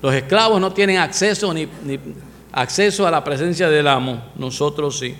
Los 0.00 0.14
esclavos 0.14 0.60
no 0.60 0.72
tienen 0.72 0.98
acceso 0.98 1.52
ni, 1.52 1.68
acceso 2.52 3.06
a 3.06 3.10
la 3.10 3.24
presencia 3.24 3.68
del 3.68 3.88
amo, 3.88 4.22
nosotros 4.36 4.98
sí. 4.98 5.14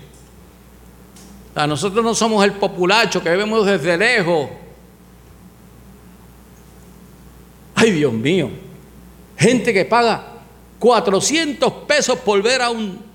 nosotros 1.55 2.03
no 2.03 2.15
somos 2.15 2.43
el 2.45 2.53
populacho 2.53 3.21
que 3.21 3.29
vemos 3.29 3.65
desde 3.65 3.97
lejos. 3.97 4.49
Ay, 7.75 7.91
Dios 7.91 8.13
mío. 8.13 8.49
Gente 9.37 9.73
que 9.73 9.85
paga 9.85 10.33
400 10.79 11.73
pesos 11.85 12.17
por 12.19 12.41
ver 12.41 12.61
a 12.61 12.69
un 12.69 13.06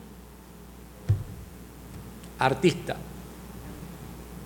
artista 2.45 2.97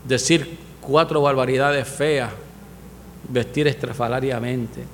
decir 0.07 0.59
cuatro 0.81 1.21
barbaridades 1.21 1.87
feas, 1.87 2.33
vestir 3.29 3.67
estrafalariamente. 3.67 4.85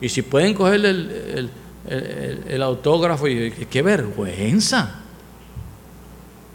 Y 0.00 0.08
si 0.08 0.22
pueden 0.22 0.54
coger 0.54 0.84
el, 0.84 2.62
autógrafo, 2.62 3.26
y 3.28 3.50
qué 3.70 3.82
vergüenza. 3.82 5.02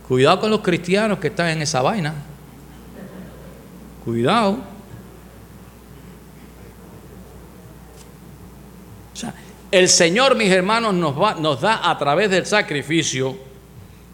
Cuidado 0.07 0.41
con 0.41 0.51
los 0.51 0.61
cristianos 0.61 1.19
que 1.19 1.27
están 1.27 1.49
en 1.49 1.61
esa 1.61 1.81
vaina. 1.81 2.13
Cuidado. 4.03 4.57
O 9.13 9.15
sea, 9.15 9.33
el 9.71 9.87
Señor, 9.87 10.35
mis 10.35 10.51
hermanos, 10.51 10.93
nos, 10.93 11.19
va, 11.19 11.35
nos 11.35 11.61
da 11.61 11.89
a 11.89 11.97
través 11.97 12.29
del 12.29 12.45
sacrificio, 12.45 13.37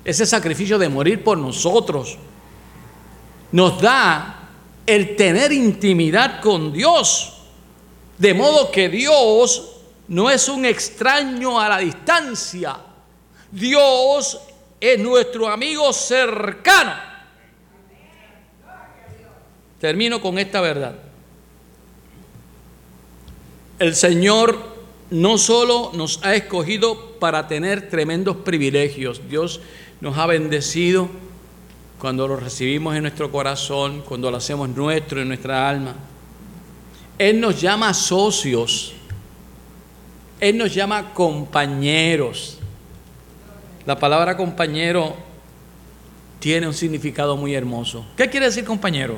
ese 0.08 0.26
sacrificio 0.26 0.80
de 0.80 0.88
morir 0.88 1.22
por 1.22 1.38
nosotros, 1.38 2.18
nos 3.52 3.82
da 3.82 4.52
el 4.86 5.18
tener 5.18 5.52
intimidad 5.52 6.40
con 6.40 6.72
Dios. 6.72 7.34
De 8.18 8.34
modo 8.34 8.72
que 8.72 8.88
Dios 8.88 9.82
no 10.08 10.30
es 10.30 10.48
un 10.48 10.64
extraño 10.64 11.60
a 11.60 11.68
la 11.68 11.80
distancia. 11.80 12.78
Dios 13.52 14.40
es 14.80 14.98
nuestro 14.98 15.50
amigo 15.50 15.92
cercano. 15.92 16.94
Termino 19.78 20.22
con 20.22 20.40
esta 20.40 20.62
verdad. 20.62 20.96
El 23.78 23.94
Señor 23.94 24.77
no 25.10 25.38
solo 25.38 25.92
nos 25.94 26.20
ha 26.24 26.36
escogido 26.36 27.18
para 27.20 27.48
tener 27.48 27.90
tremendos 27.90 28.38
privilegios, 28.38 29.22
Dios 29.30 29.62
nos 30.02 30.18
ha 30.18 30.26
bendecido 30.26 31.10
cuando 32.00 32.28
lo 32.28 32.36
recibimos 32.36 32.96
en 32.96 33.04
nuestro 33.04 33.32
corazón, 33.32 34.04
cuando 34.08 34.30
lo 34.30 34.38
hacemos 34.38 34.70
nuestro 34.70 35.22
en 35.22 35.30
nuestra 35.30 35.70
alma 35.70 35.96
él 37.18 37.40
nos 37.40 37.60
llama 37.60 37.94
socios. 37.94 38.94
Él 40.40 40.58
nos 40.58 40.74
llama 40.74 41.14
compañeros. 41.14 42.60
La 43.86 43.98
palabra 43.98 44.38
compañero 44.38 45.16
tiene 46.40 46.68
un 46.68 46.74
significado 46.74 47.36
muy 47.36 47.56
hermoso. 47.56 48.06
¿Qué 48.16 48.30
quiere 48.30 48.46
decir 48.48 48.64
compañero? 48.64 49.18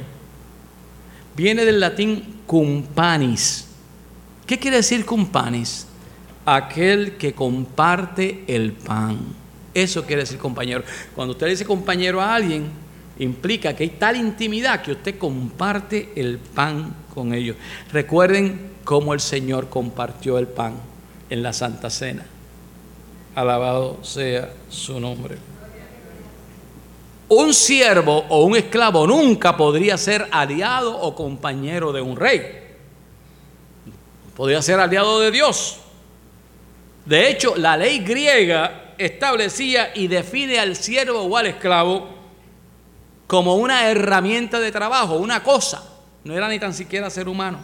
Viene 1.36 1.66
del 1.66 1.80
latín 1.80 2.42
cumpanis. 2.46 3.68
¿Qué 4.50 4.58
quiere 4.58 4.78
decir 4.78 5.06
cumpanis? 5.06 5.86
Aquel 6.44 7.18
que 7.18 7.34
comparte 7.34 8.46
el 8.48 8.72
pan. 8.72 9.20
Eso 9.76 10.04
quiere 10.08 10.24
decir 10.24 10.40
compañero. 10.40 10.84
Cuando 11.14 11.34
usted 11.34 11.46
dice 11.46 11.66
compañero 11.66 12.20
a 12.20 12.34
alguien, 12.34 12.66
implica 13.20 13.76
que 13.76 13.84
hay 13.84 13.90
tal 13.90 14.16
intimidad 14.16 14.82
que 14.82 14.94
usted 14.94 15.20
comparte 15.20 16.14
el 16.16 16.40
pan 16.40 16.96
con 17.14 17.36
ellos. 17.36 17.58
Recuerden 17.94 18.72
cómo 18.84 19.14
el 19.14 19.20
Señor 19.20 19.70
compartió 19.70 20.40
el 20.40 20.48
pan 20.48 20.74
en 21.30 21.44
la 21.44 21.54
Santa 21.54 21.92
Cena. 21.92 22.26
Alabado 23.36 24.04
sea 24.04 24.50
su 24.68 25.00
nombre. 25.00 25.38
un 27.28 27.54
siervo 27.54 28.26
o 28.30 28.46
un 28.46 28.56
esclavo 28.56 29.06
nunca 29.06 29.56
podría 29.56 29.96
ser 29.96 30.28
aliado 30.32 31.00
o 31.00 31.14
compañero 31.14 31.92
de 31.92 32.02
un 32.02 32.16
rey. 32.16 32.69
Podría 34.40 34.62
ser 34.62 34.80
aliado 34.80 35.20
de 35.20 35.32
Dios. 35.32 35.80
De 37.06 37.30
hecho, 37.30 37.58
la 37.58 37.76
ley 37.76 38.00
griega 38.00 38.94
establecía 38.98 39.92
y 39.94 40.08
define 40.08 40.58
al 40.60 40.78
siervo 40.78 41.24
o 41.24 41.36
al 41.36 41.48
esclavo 41.48 42.08
como 43.28 43.56
una 43.56 43.90
herramienta 43.90 44.62
de 44.62 44.72
trabajo, 44.72 45.16
una 45.16 45.44
cosa. 45.44 45.84
No 46.24 46.34
era 46.34 46.48
ni 46.48 46.58
tan 46.58 46.74
siquiera 46.74 47.10
ser 47.10 47.28
humano. 47.28 47.60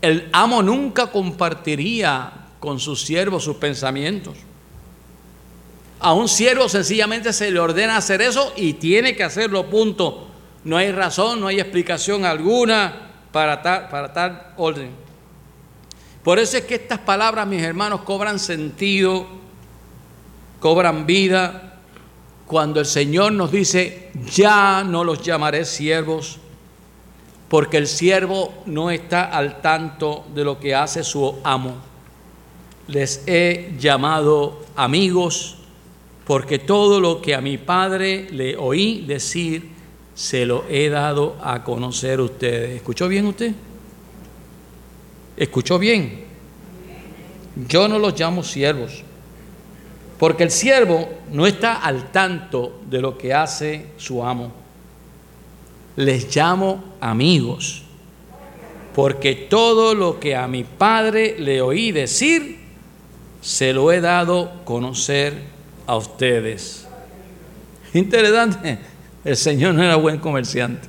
El 0.00 0.28
amo 0.32 0.62
nunca 0.62 1.08
compartiría 1.08 2.30
con 2.60 2.78
su 2.78 2.94
siervo 2.94 3.40
sus 3.40 3.56
pensamientos. 3.56 4.36
A 5.98 6.12
un 6.12 6.28
siervo 6.28 6.68
sencillamente 6.68 7.32
se 7.32 7.50
le 7.50 7.58
ordena 7.58 7.96
hacer 7.96 8.22
eso 8.22 8.52
y 8.54 8.74
tiene 8.74 9.16
que 9.16 9.24
hacerlo, 9.24 9.68
punto. 9.68 10.28
No 10.62 10.76
hay 10.76 10.92
razón, 10.92 11.40
no 11.40 11.48
hay 11.48 11.58
explicación 11.58 12.24
alguna 12.24 13.09
para 13.32 13.62
tal, 13.62 14.52
orden. 14.56 14.90
Por 16.22 16.38
eso 16.38 16.58
es 16.58 16.64
que 16.64 16.74
estas 16.74 16.98
palabras, 16.98 17.46
mis 17.46 17.62
hermanos, 17.62 18.02
cobran 18.02 18.38
sentido, 18.38 19.26
cobran 20.60 21.06
vida, 21.06 21.78
cuando 22.46 22.80
el 22.80 22.86
Señor 22.86 23.32
nos 23.32 23.52
dice, 23.52 24.10
ya 24.34 24.82
no 24.84 25.04
los 25.04 25.22
llamaré 25.22 25.64
siervos, 25.64 26.38
porque 27.48 27.76
el 27.76 27.86
siervo 27.86 28.52
no 28.66 28.90
está 28.90 29.24
al 29.24 29.60
tanto 29.60 30.26
de 30.34 30.44
lo 30.44 30.58
que 30.58 30.74
hace 30.74 31.04
su 31.04 31.38
amo. 31.44 31.76
Les 32.88 33.22
he 33.26 33.74
llamado 33.78 34.64
amigos 34.76 35.56
porque 36.30 36.58
todo 36.58 37.00
lo 37.00 37.20
que 37.20 37.34
a 37.34 37.40
mi 37.40 37.58
padre 37.58 38.28
le 38.30 38.56
oí 38.56 39.04
decir, 39.06 39.68
se 40.20 40.44
lo 40.44 40.66
he 40.68 40.90
dado 40.90 41.38
a 41.42 41.64
conocer 41.64 42.18
a 42.18 42.24
ustedes. 42.24 42.76
¿Escuchó 42.76 43.08
bien 43.08 43.24
usted? 43.24 43.54
¿Escuchó 45.34 45.78
bien? 45.78 46.24
Yo 47.66 47.88
no 47.88 47.98
los 47.98 48.20
llamo 48.20 48.42
siervos, 48.42 49.02
porque 50.18 50.42
el 50.42 50.50
siervo 50.50 51.08
no 51.32 51.46
está 51.46 51.76
al 51.76 52.12
tanto 52.12 52.82
de 52.90 53.00
lo 53.00 53.16
que 53.16 53.32
hace 53.32 53.86
su 53.96 54.22
amo. 54.22 54.52
Les 55.96 56.36
llamo 56.36 56.84
amigos, 57.00 57.84
porque 58.94 59.34
todo 59.34 59.94
lo 59.94 60.20
que 60.20 60.36
a 60.36 60.46
mi 60.46 60.64
padre 60.64 61.36
le 61.38 61.62
oí 61.62 61.92
decir, 61.92 62.58
se 63.40 63.72
lo 63.72 63.90
he 63.90 64.02
dado 64.02 64.52
conocer 64.66 65.32
a 65.86 65.96
ustedes. 65.96 66.86
Interesante, 67.94 68.89
el 69.24 69.36
Señor 69.36 69.74
no 69.74 69.82
era 69.82 69.96
buen 69.96 70.18
comerciante. 70.18 70.88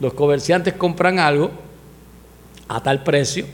Los 0.00 0.14
comerciantes 0.14 0.74
compran 0.74 1.18
algo 1.18 1.50
a 2.68 2.82
tal 2.82 3.02
precio, 3.02 3.46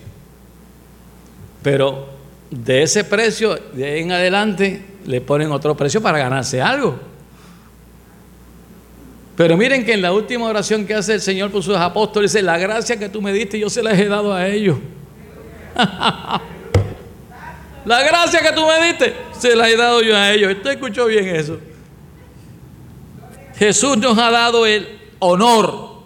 pero 1.63 2.09
de 2.51 2.83
ese 2.83 3.05
precio, 3.05 3.57
de 3.73 3.85
ahí 3.85 4.01
en 4.01 4.13
adelante, 4.13 4.85
le 5.07 5.21
ponen 5.21 5.53
otro 5.53 5.77
precio 5.77 6.03
para 6.03 6.19
ganarse 6.19 6.61
algo. 6.61 6.99
Pero 9.37 9.57
miren 9.57 9.85
que 9.85 9.95
en 9.95 10.03
la 10.03 10.13
última 10.13 10.47
oración 10.47 10.85
que 10.87 10.95
hace 10.95 11.15
el 11.15 11.21
Señor 11.21 11.51
por 11.51 11.63
sus 11.63 11.77
apóstoles, 11.77 12.33
dice, 12.33 12.43
la 12.43 12.59
gracia 12.59 12.99
que 12.99 13.09
tú 13.09 13.23
me 13.23 13.33
diste, 13.33 13.59
yo 13.59 13.71
se 13.71 13.83
la 13.83 13.93
he 13.93 14.07
dado 14.07 14.35
a 14.35 14.47
ellos. 14.47 14.79
La 17.85 18.01
gracia 18.05 18.41
que 18.41 18.53
tú 18.53 18.65
me 18.65 18.87
diste, 18.87 19.13
se 19.37 19.57
la 19.57 19.69
he 19.69 19.77
dado 19.77 20.03
yo 20.03 20.17
a 20.17 20.31
ellos. 20.31 20.53
¿Usted 20.53 20.71
escuchó 20.71 21.07
bien 21.07 21.27
eso? 21.27 21.59
Jesús 23.63 23.97
nos 23.97 24.19
ha 24.19 24.33
dado 24.33 24.67
el 24.67 24.99
honor, 25.21 26.03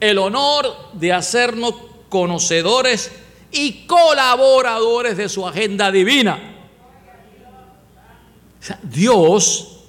el 0.00 0.18
honor 0.18 0.66
de 0.94 1.12
hacernos 1.12 1.74
conocedores 2.08 3.12
y 3.52 3.86
colaboradores 3.86 5.16
de 5.16 5.28
su 5.28 5.46
agenda 5.46 5.92
divina. 5.92 6.40
Dios 8.82 9.84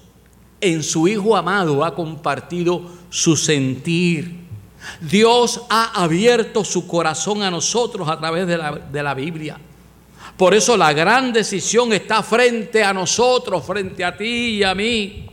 en 0.62 0.84
su 0.84 1.08
Hijo 1.08 1.36
amado 1.36 1.84
ha 1.84 1.96
compartido 1.96 2.84
su 3.10 3.38
sentir. 3.38 4.46
Dios 5.02 5.64
ha 5.72 6.00
abierto 6.00 6.64
su 6.64 6.86
corazón 6.86 7.41
a 7.41 7.50
nosotros 7.50 8.08
a 8.08 8.20
través 8.20 8.46
de 8.46 8.56
la, 8.56 8.72
de 8.72 9.02
la 9.02 9.16
Biblia. 9.16 9.58
Por 10.38 10.54
eso 10.54 10.78
la 10.78 10.94
gran 10.94 11.34
decisión 11.34 11.91
está 11.91 12.22
frente 12.22 12.84
a 12.84 12.94
nosotros, 12.94 13.66
frente 13.66 14.06
a 14.06 14.16
ti 14.16 14.58
y 14.58 14.64
a 14.64 14.76
mí. 14.76 15.33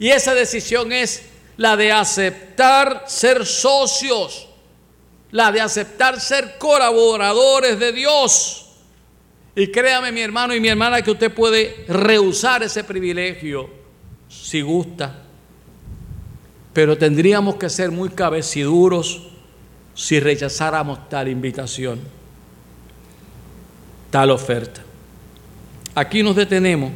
Y 0.00 0.08
esa 0.08 0.34
decisión 0.34 0.90
es 0.90 1.22
la 1.56 1.76
de 1.76 1.92
aceptar 1.92 3.04
ser 3.06 3.46
socios, 3.46 4.48
la 5.30 5.52
de 5.52 5.60
aceptar 5.60 6.18
ser 6.20 6.58
colaboradores 6.58 7.78
de 7.78 7.92
Dios. 7.92 8.66
Y 9.54 9.68
créame 9.68 10.10
mi 10.10 10.22
hermano 10.22 10.52
y 10.54 10.60
mi 10.60 10.68
hermana 10.68 11.02
que 11.02 11.12
usted 11.12 11.32
puede 11.32 11.84
rehusar 11.86 12.64
ese 12.64 12.82
privilegio 12.82 13.70
si 14.28 14.60
gusta. 14.60 15.22
Pero 16.72 16.98
tendríamos 16.98 17.54
que 17.54 17.70
ser 17.70 17.92
muy 17.92 18.08
cabeciduros 18.08 19.28
si 19.94 20.18
rechazáramos 20.18 21.08
tal 21.08 21.28
invitación 21.28 22.00
tal 24.10 24.30
oferta. 24.30 24.82
Aquí 25.94 26.22
nos 26.22 26.36
detenemos. 26.36 26.92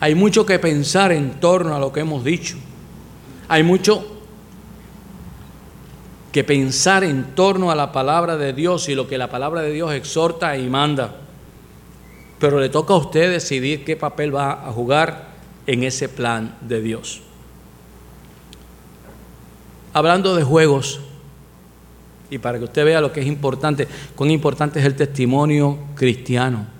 Hay 0.00 0.14
mucho 0.14 0.46
que 0.46 0.58
pensar 0.58 1.12
en 1.12 1.40
torno 1.40 1.74
a 1.74 1.78
lo 1.78 1.92
que 1.92 2.00
hemos 2.00 2.24
dicho. 2.24 2.56
Hay 3.48 3.62
mucho 3.62 4.06
que 6.32 6.44
pensar 6.44 7.04
en 7.04 7.34
torno 7.34 7.70
a 7.70 7.74
la 7.74 7.90
palabra 7.90 8.36
de 8.36 8.52
Dios 8.52 8.88
y 8.88 8.94
lo 8.94 9.08
que 9.08 9.18
la 9.18 9.30
palabra 9.30 9.62
de 9.62 9.72
Dios 9.72 9.92
exhorta 9.92 10.56
y 10.56 10.68
manda. 10.68 11.16
Pero 12.38 12.60
le 12.60 12.68
toca 12.68 12.94
a 12.94 12.98
usted 12.98 13.30
decidir 13.30 13.84
qué 13.84 13.96
papel 13.96 14.34
va 14.34 14.68
a 14.68 14.72
jugar 14.72 15.28
en 15.66 15.82
ese 15.82 16.08
plan 16.08 16.56
de 16.60 16.80
Dios. 16.80 17.22
Hablando 19.92 20.36
de 20.36 20.44
juegos, 20.44 21.00
y 22.30 22.38
para 22.38 22.58
que 22.58 22.64
usted 22.64 22.84
vea 22.84 23.00
lo 23.00 23.10
que 23.10 23.20
es 23.20 23.26
importante, 23.26 23.88
cuán 24.14 24.30
importante 24.30 24.78
es 24.78 24.84
el 24.84 24.94
testimonio 24.94 25.78
cristiano. 25.94 26.77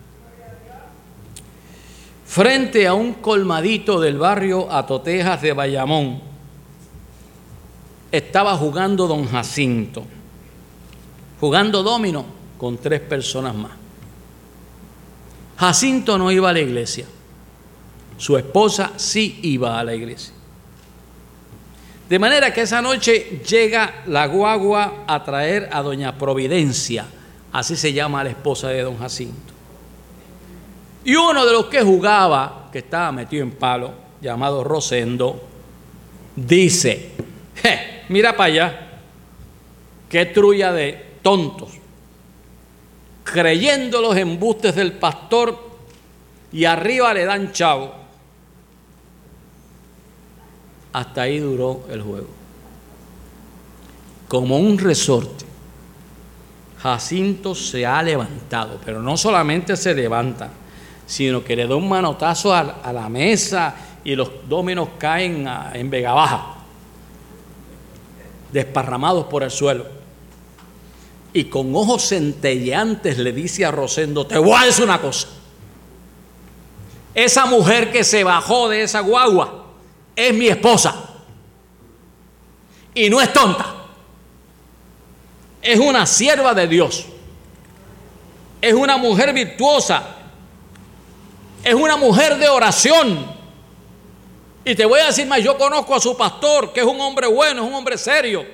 Frente 2.29 2.87
a 2.87 2.93
un 2.93 3.15
colmadito 3.15 3.99
del 3.99 4.19
barrio 4.19 4.71
Atotejas 4.71 5.41
de 5.41 5.55
Bayamón, 5.55 6.21
estaba 8.13 8.55
jugando 8.55 9.07
don 9.07 9.27
Jacinto, 9.27 10.05
jugando 11.41 11.83
domino 11.83 12.27
con 12.59 12.77
tres 12.77 13.01
personas 13.01 13.55
más. 13.55 13.73
Jacinto 15.57 16.19
no 16.19 16.31
iba 16.31 16.51
a 16.51 16.53
la 16.53 16.61
iglesia, 16.61 17.07
su 18.19 18.37
esposa 18.37 18.93
sí 18.97 19.41
iba 19.45 19.81
a 19.81 19.83
la 19.83 19.95
iglesia. 19.95 20.35
De 22.11 22.19
manera 22.19 22.53
que 22.53 22.61
esa 22.61 22.83
noche 22.83 23.41
llega 23.49 24.03
la 24.07 24.27
guagua 24.27 25.05
a 25.07 25.25
traer 25.25 25.71
a 25.73 25.81
doña 25.81 26.19
Providencia, 26.19 27.07
así 27.53 27.75
se 27.75 27.95
llama 27.95 28.23
la 28.23 28.31
esposa 28.31 28.69
de 28.69 28.83
don 28.83 28.99
Jacinto. 28.99 29.58
Y 31.09 31.17
uno 31.17 31.47
de 31.47 31.53
los 31.55 31.69
que 31.69 31.81
jugaba, 31.81 32.69
que 32.71 32.81
estaba 32.81 33.11
metido 33.13 33.43
en 33.43 33.53
palo, 33.53 33.95
llamado 34.21 34.63
Rosendo, 34.63 35.41
dice, 36.37 37.13
mira 38.11 38.37
para 38.37 38.45
allá, 38.45 38.89
qué 40.11 40.27
trulla 40.27 40.71
de 40.71 41.15
tontos, 41.23 41.71
creyendo 43.25 44.03
los 44.03 44.19
embustes 44.19 44.75
del 44.75 44.93
pastor 44.93 45.59
y 46.53 46.67
arriba 46.67 47.15
le 47.15 47.25
dan 47.25 47.53
chavo. 47.53 47.95
Hasta 50.93 51.23
ahí 51.23 51.39
duró 51.39 51.87
el 51.89 52.03
juego. 52.03 52.29
Como 54.29 54.59
un 54.59 54.77
resorte, 54.77 55.47
Jacinto 56.83 57.55
se 57.55 57.87
ha 57.87 58.03
levantado, 58.03 58.79
pero 58.85 59.01
no 59.01 59.17
solamente 59.17 59.75
se 59.75 59.95
levanta, 59.95 60.51
sino 61.09 61.43
que 61.43 61.57
le 61.57 61.67
da 61.67 61.75
un 61.75 61.89
manotazo 61.89 62.55
a, 62.55 62.93
la 62.93 63.09
mesa 63.09 63.75
y 64.05 64.15
los 64.15 64.29
dominos 64.47 64.91
caen 64.99 65.49
en 65.73 65.89
Vega 65.89 66.13
Baja, 66.13 66.55
desparramados 68.53 69.25
por 69.25 69.43
el 69.43 69.51
suelo. 69.51 69.87
Y 71.33 71.45
con 71.45 71.75
ojos 71.75 72.09
centelleantes 72.09 73.17
le 73.17 73.33
dice 73.33 73.65
a 73.65 73.71
Rosendo, 73.71 74.27
te 74.27 74.37
voy 74.37 74.55
a 74.55 74.67
decir 74.67 74.85
una 74.85 75.01
cosa. 75.01 75.29
Esa 77.15 77.47
mujer 77.47 77.91
que 77.91 78.05
se 78.05 78.23
bajó 78.23 78.69
de 78.69 78.83
esa 78.83 79.01
guagua, 79.01 79.65
es 80.15 80.35
mi 80.35 80.49
esposa. 80.49 80.95
Y 82.93 83.09
no 83.09 83.19
es 83.23 83.33
tonta. 83.33 83.77
Es 85.63 85.79
una 85.79 86.05
sierva 86.05 86.53
de 86.53 86.69
Dios. 86.69 87.07
Es 88.61 88.75
una 88.75 88.99
mujer 88.99 89.33
virtuosa. 89.33 90.18
Es 91.65 91.75
una 91.75 91.97
mujer 91.97 92.37
de 92.37 92.49
oración. 92.49 93.27
Y 94.65 94.75
te 94.75 94.85
voy 94.85 95.01
a 95.01 95.07
decir 95.07 95.27
más, 95.27 95.43
yo 95.43 95.57
conozco 95.57 95.95
a 95.95 96.01
su 96.01 96.17
pastor, 96.17 96.73
que 96.73 96.81
es 96.81 96.87
un 96.87 97.01
hombre 97.01 97.27
bueno, 97.27 97.63
es 97.63 97.69
un 97.69 97.75
hombre 97.75 97.97
serio, 97.97 98.45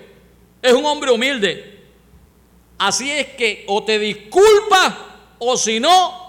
es 0.62 0.72
un 0.72 0.84
hombre 0.84 1.11
humilde. 1.11 1.82
Así 2.78 3.11
es 3.11 3.28
que 3.28 3.64
o 3.68 3.82
te 3.82 3.98
disculpa 3.98 4.96
o 5.38 5.57
si 5.57 5.80
no, 5.80 6.24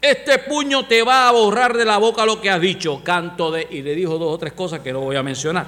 este 0.00 0.38
puño 0.40 0.86
te 0.86 1.02
va 1.02 1.28
a 1.28 1.32
borrar 1.32 1.76
de 1.76 1.84
la 1.84 1.98
boca 1.98 2.26
lo 2.26 2.40
que 2.40 2.50
has 2.50 2.60
dicho. 2.60 3.02
Canto 3.04 3.50
de... 3.50 3.66
Y 3.70 3.82
le 3.82 3.94
dijo 3.94 4.18
dos 4.18 4.34
o 4.34 4.38
tres 4.38 4.52
cosas 4.52 4.80
que 4.80 4.92
no 4.92 5.00
voy 5.00 5.16
a 5.16 5.22
mencionar. 5.22 5.66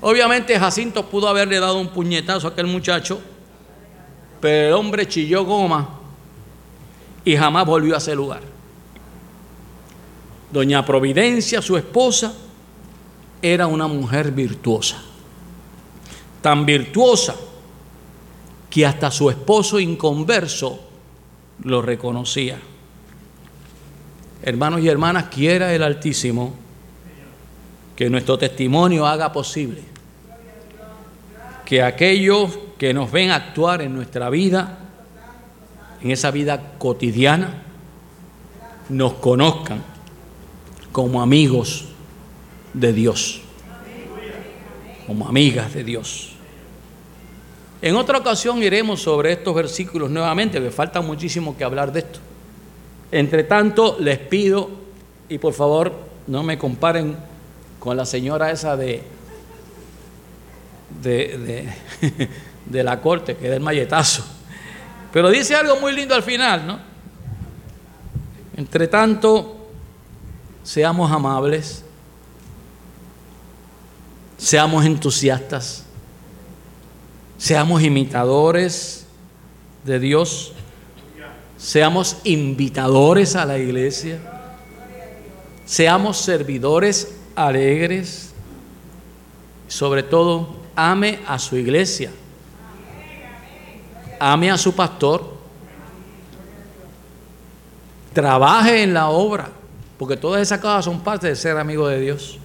Obviamente 0.00 0.58
Jacinto 0.58 1.06
pudo 1.06 1.28
haberle 1.28 1.58
dado 1.58 1.78
un 1.78 1.88
puñetazo 1.88 2.48
a 2.48 2.50
aquel 2.50 2.66
muchacho, 2.66 3.20
pero 4.40 4.68
el 4.68 4.72
hombre 4.74 5.06
chilló 5.06 5.44
goma 5.44 5.95
y 7.26 7.36
jamás 7.36 7.66
volvió 7.66 7.96
a 7.96 7.98
ese 7.98 8.14
lugar. 8.14 8.40
Doña 10.52 10.86
Providencia, 10.86 11.60
su 11.60 11.76
esposa, 11.76 12.32
era 13.42 13.66
una 13.66 13.88
mujer 13.88 14.30
virtuosa. 14.30 15.02
Tan 16.40 16.64
virtuosa 16.64 17.34
que 18.70 18.86
hasta 18.86 19.10
su 19.10 19.28
esposo 19.28 19.80
inconverso 19.80 20.78
lo 21.64 21.82
reconocía. 21.82 22.60
Hermanos 24.42 24.80
y 24.82 24.88
hermanas, 24.88 25.24
quiera 25.24 25.74
el 25.74 25.82
Altísimo 25.82 26.54
que 27.96 28.08
nuestro 28.08 28.38
testimonio 28.38 29.04
haga 29.04 29.32
posible 29.32 29.82
que 31.64 31.82
aquellos 31.82 32.56
que 32.78 32.94
nos 32.94 33.10
ven 33.10 33.32
actuar 33.32 33.82
en 33.82 33.92
nuestra 33.92 34.30
vida, 34.30 34.85
en 36.02 36.10
esa 36.10 36.30
vida 36.30 36.74
cotidiana, 36.78 37.62
nos 38.88 39.14
conozcan 39.14 39.82
como 40.92 41.20
amigos 41.20 41.86
de 42.72 42.92
Dios, 42.92 43.40
como 45.06 45.28
amigas 45.28 45.74
de 45.74 45.84
Dios. 45.84 46.32
En 47.82 47.94
otra 47.94 48.18
ocasión 48.18 48.62
iremos 48.62 49.02
sobre 49.02 49.32
estos 49.32 49.54
versículos 49.54 50.10
nuevamente, 50.10 50.60
que 50.60 50.70
falta 50.70 51.00
muchísimo 51.00 51.56
que 51.56 51.64
hablar 51.64 51.92
de 51.92 52.00
esto. 52.00 52.20
Entre 53.12 53.44
tanto, 53.44 53.96
les 54.00 54.18
pido, 54.18 54.70
y 55.28 55.38
por 55.38 55.52
favor 55.52 55.92
no 56.26 56.42
me 56.42 56.58
comparen 56.58 57.16
con 57.78 57.96
la 57.96 58.04
señora 58.04 58.50
esa 58.50 58.76
de, 58.76 59.02
de, 61.02 61.68
de, 62.66 62.82
la 62.84 63.00
corte, 63.00 63.36
que 63.36 63.48
da 63.48 63.56
el 63.56 63.62
malletazo. 63.62 64.24
Pero 65.16 65.30
dice 65.30 65.54
algo 65.54 65.80
muy 65.80 65.94
lindo 65.94 66.14
al 66.14 66.22
final, 66.22 66.66
¿no? 66.66 66.78
Entre 68.54 68.86
tanto, 68.86 69.66
seamos 70.62 71.10
amables, 71.10 71.82
seamos 74.36 74.84
entusiastas, 74.84 75.84
seamos 77.38 77.82
imitadores 77.82 79.06
de 79.84 79.98
Dios, 80.00 80.52
seamos 81.56 82.18
invitadores 82.24 83.36
a 83.36 83.46
la 83.46 83.56
iglesia, 83.56 84.20
seamos 85.64 86.18
servidores 86.18 87.16
alegres, 87.34 88.34
sobre 89.66 90.02
todo 90.02 90.56
ame 90.74 91.20
a 91.26 91.38
su 91.38 91.56
iglesia, 91.56 92.10
ame 94.18 94.50
a 94.50 94.58
su 94.58 94.74
pastor, 94.74 95.34
trabaje 98.12 98.82
en 98.82 98.94
la 98.94 99.08
obra, 99.08 99.50
porque 99.98 100.16
todas 100.16 100.40
esas 100.42 100.58
cosas 100.60 100.84
son 100.84 101.00
parte 101.00 101.28
de 101.28 101.36
ser 101.36 101.56
amigo 101.56 101.86
de 101.88 102.00
Dios. 102.00 102.38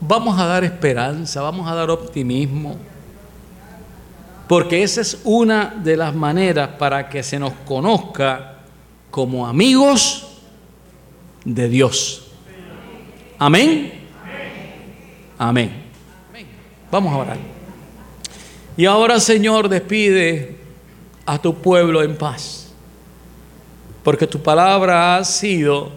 Vamos 0.00 0.38
a 0.38 0.46
dar 0.46 0.62
esperanza, 0.64 1.42
vamos 1.42 1.68
a 1.68 1.74
dar 1.74 1.90
optimismo, 1.90 2.76
porque 4.46 4.82
esa 4.82 5.00
es 5.00 5.20
una 5.24 5.74
de 5.82 5.96
las 5.96 6.14
maneras 6.14 6.70
para 6.78 7.08
que 7.08 7.22
se 7.22 7.38
nos 7.38 7.52
conozca 7.66 8.58
como 9.10 9.46
amigos 9.46 10.28
de 11.44 11.68
Dios. 11.68 12.28
Amén. 13.38 14.06
Amén. 15.38 15.72
Vamos 16.90 17.12
a 17.12 17.16
orar. 17.16 17.57
Y 18.78 18.86
ahora, 18.86 19.18
Señor, 19.18 19.68
despide 19.68 20.56
a 21.26 21.42
tu 21.42 21.52
pueblo 21.52 22.00
en 22.00 22.16
paz, 22.16 22.68
porque 24.04 24.24
tu 24.24 24.40
palabra 24.40 25.16
ha 25.16 25.24
sido 25.24 25.90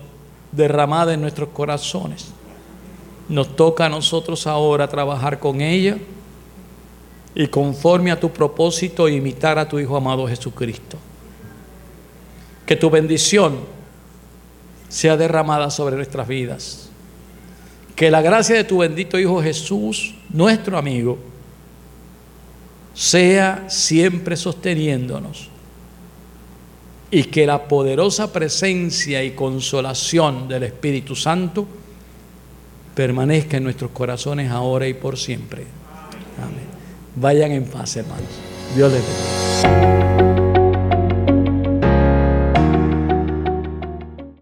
derramada 0.52 1.14
en 1.14 1.22
nuestros 1.22 1.50
corazones. 1.50 2.34
Nos 3.30 3.56
toca 3.56 3.86
a 3.86 3.90
nosotros 3.90 4.48
ahora 4.48 4.88
trabajar 4.88 5.38
con 5.38 5.62
ella 5.62 6.00
y 7.36 7.46
conforme 7.46 8.10
a 8.10 8.20
tu 8.20 8.32
propósito 8.32 9.08
imitar 9.08 9.60
a 9.60 9.70
tu 9.70 9.78
Hijo 9.78 9.96
amado 9.96 10.28
Jesucristo. 10.28 10.98
Que 12.66 12.76
tu 12.76 12.90
bendición 12.90 13.60
sea 14.90 15.16
derramada 15.18 15.70
sobre 15.70 15.98
nuestras 15.98 16.28
vidas. 16.28 16.90
Que 17.96 18.10
la 18.10 18.24
gracia 18.24 18.56
de 18.56 18.64
tu 18.64 18.80
bendito 18.80 19.20
Hijo 19.20 19.40
Jesús, 19.40 20.16
nuestro 20.32 20.80
amigo, 20.80 21.30
sea 22.94 23.66
siempre 23.70 24.36
sosteniéndonos. 24.36 25.50
Y 27.10 27.26
que 27.26 27.46
la 27.46 27.68
poderosa 27.68 28.32
presencia 28.32 29.24
y 29.24 29.32
consolación 29.32 30.48
del 30.48 30.64
Espíritu 30.64 31.16
Santo 31.16 31.68
permanezca 32.96 33.58
en 33.58 33.64
nuestros 33.64 33.92
corazones 33.92 34.50
ahora 34.50 34.88
y 34.88 34.94
por 34.94 35.18
siempre. 35.18 35.66
Amén. 36.38 36.66
Vayan 37.16 37.52
en 37.52 37.66
paz, 37.66 37.98
hermanos. 37.98 38.30
Dios 38.76 38.92
les 38.94 39.02
bendiga. 39.02 40.11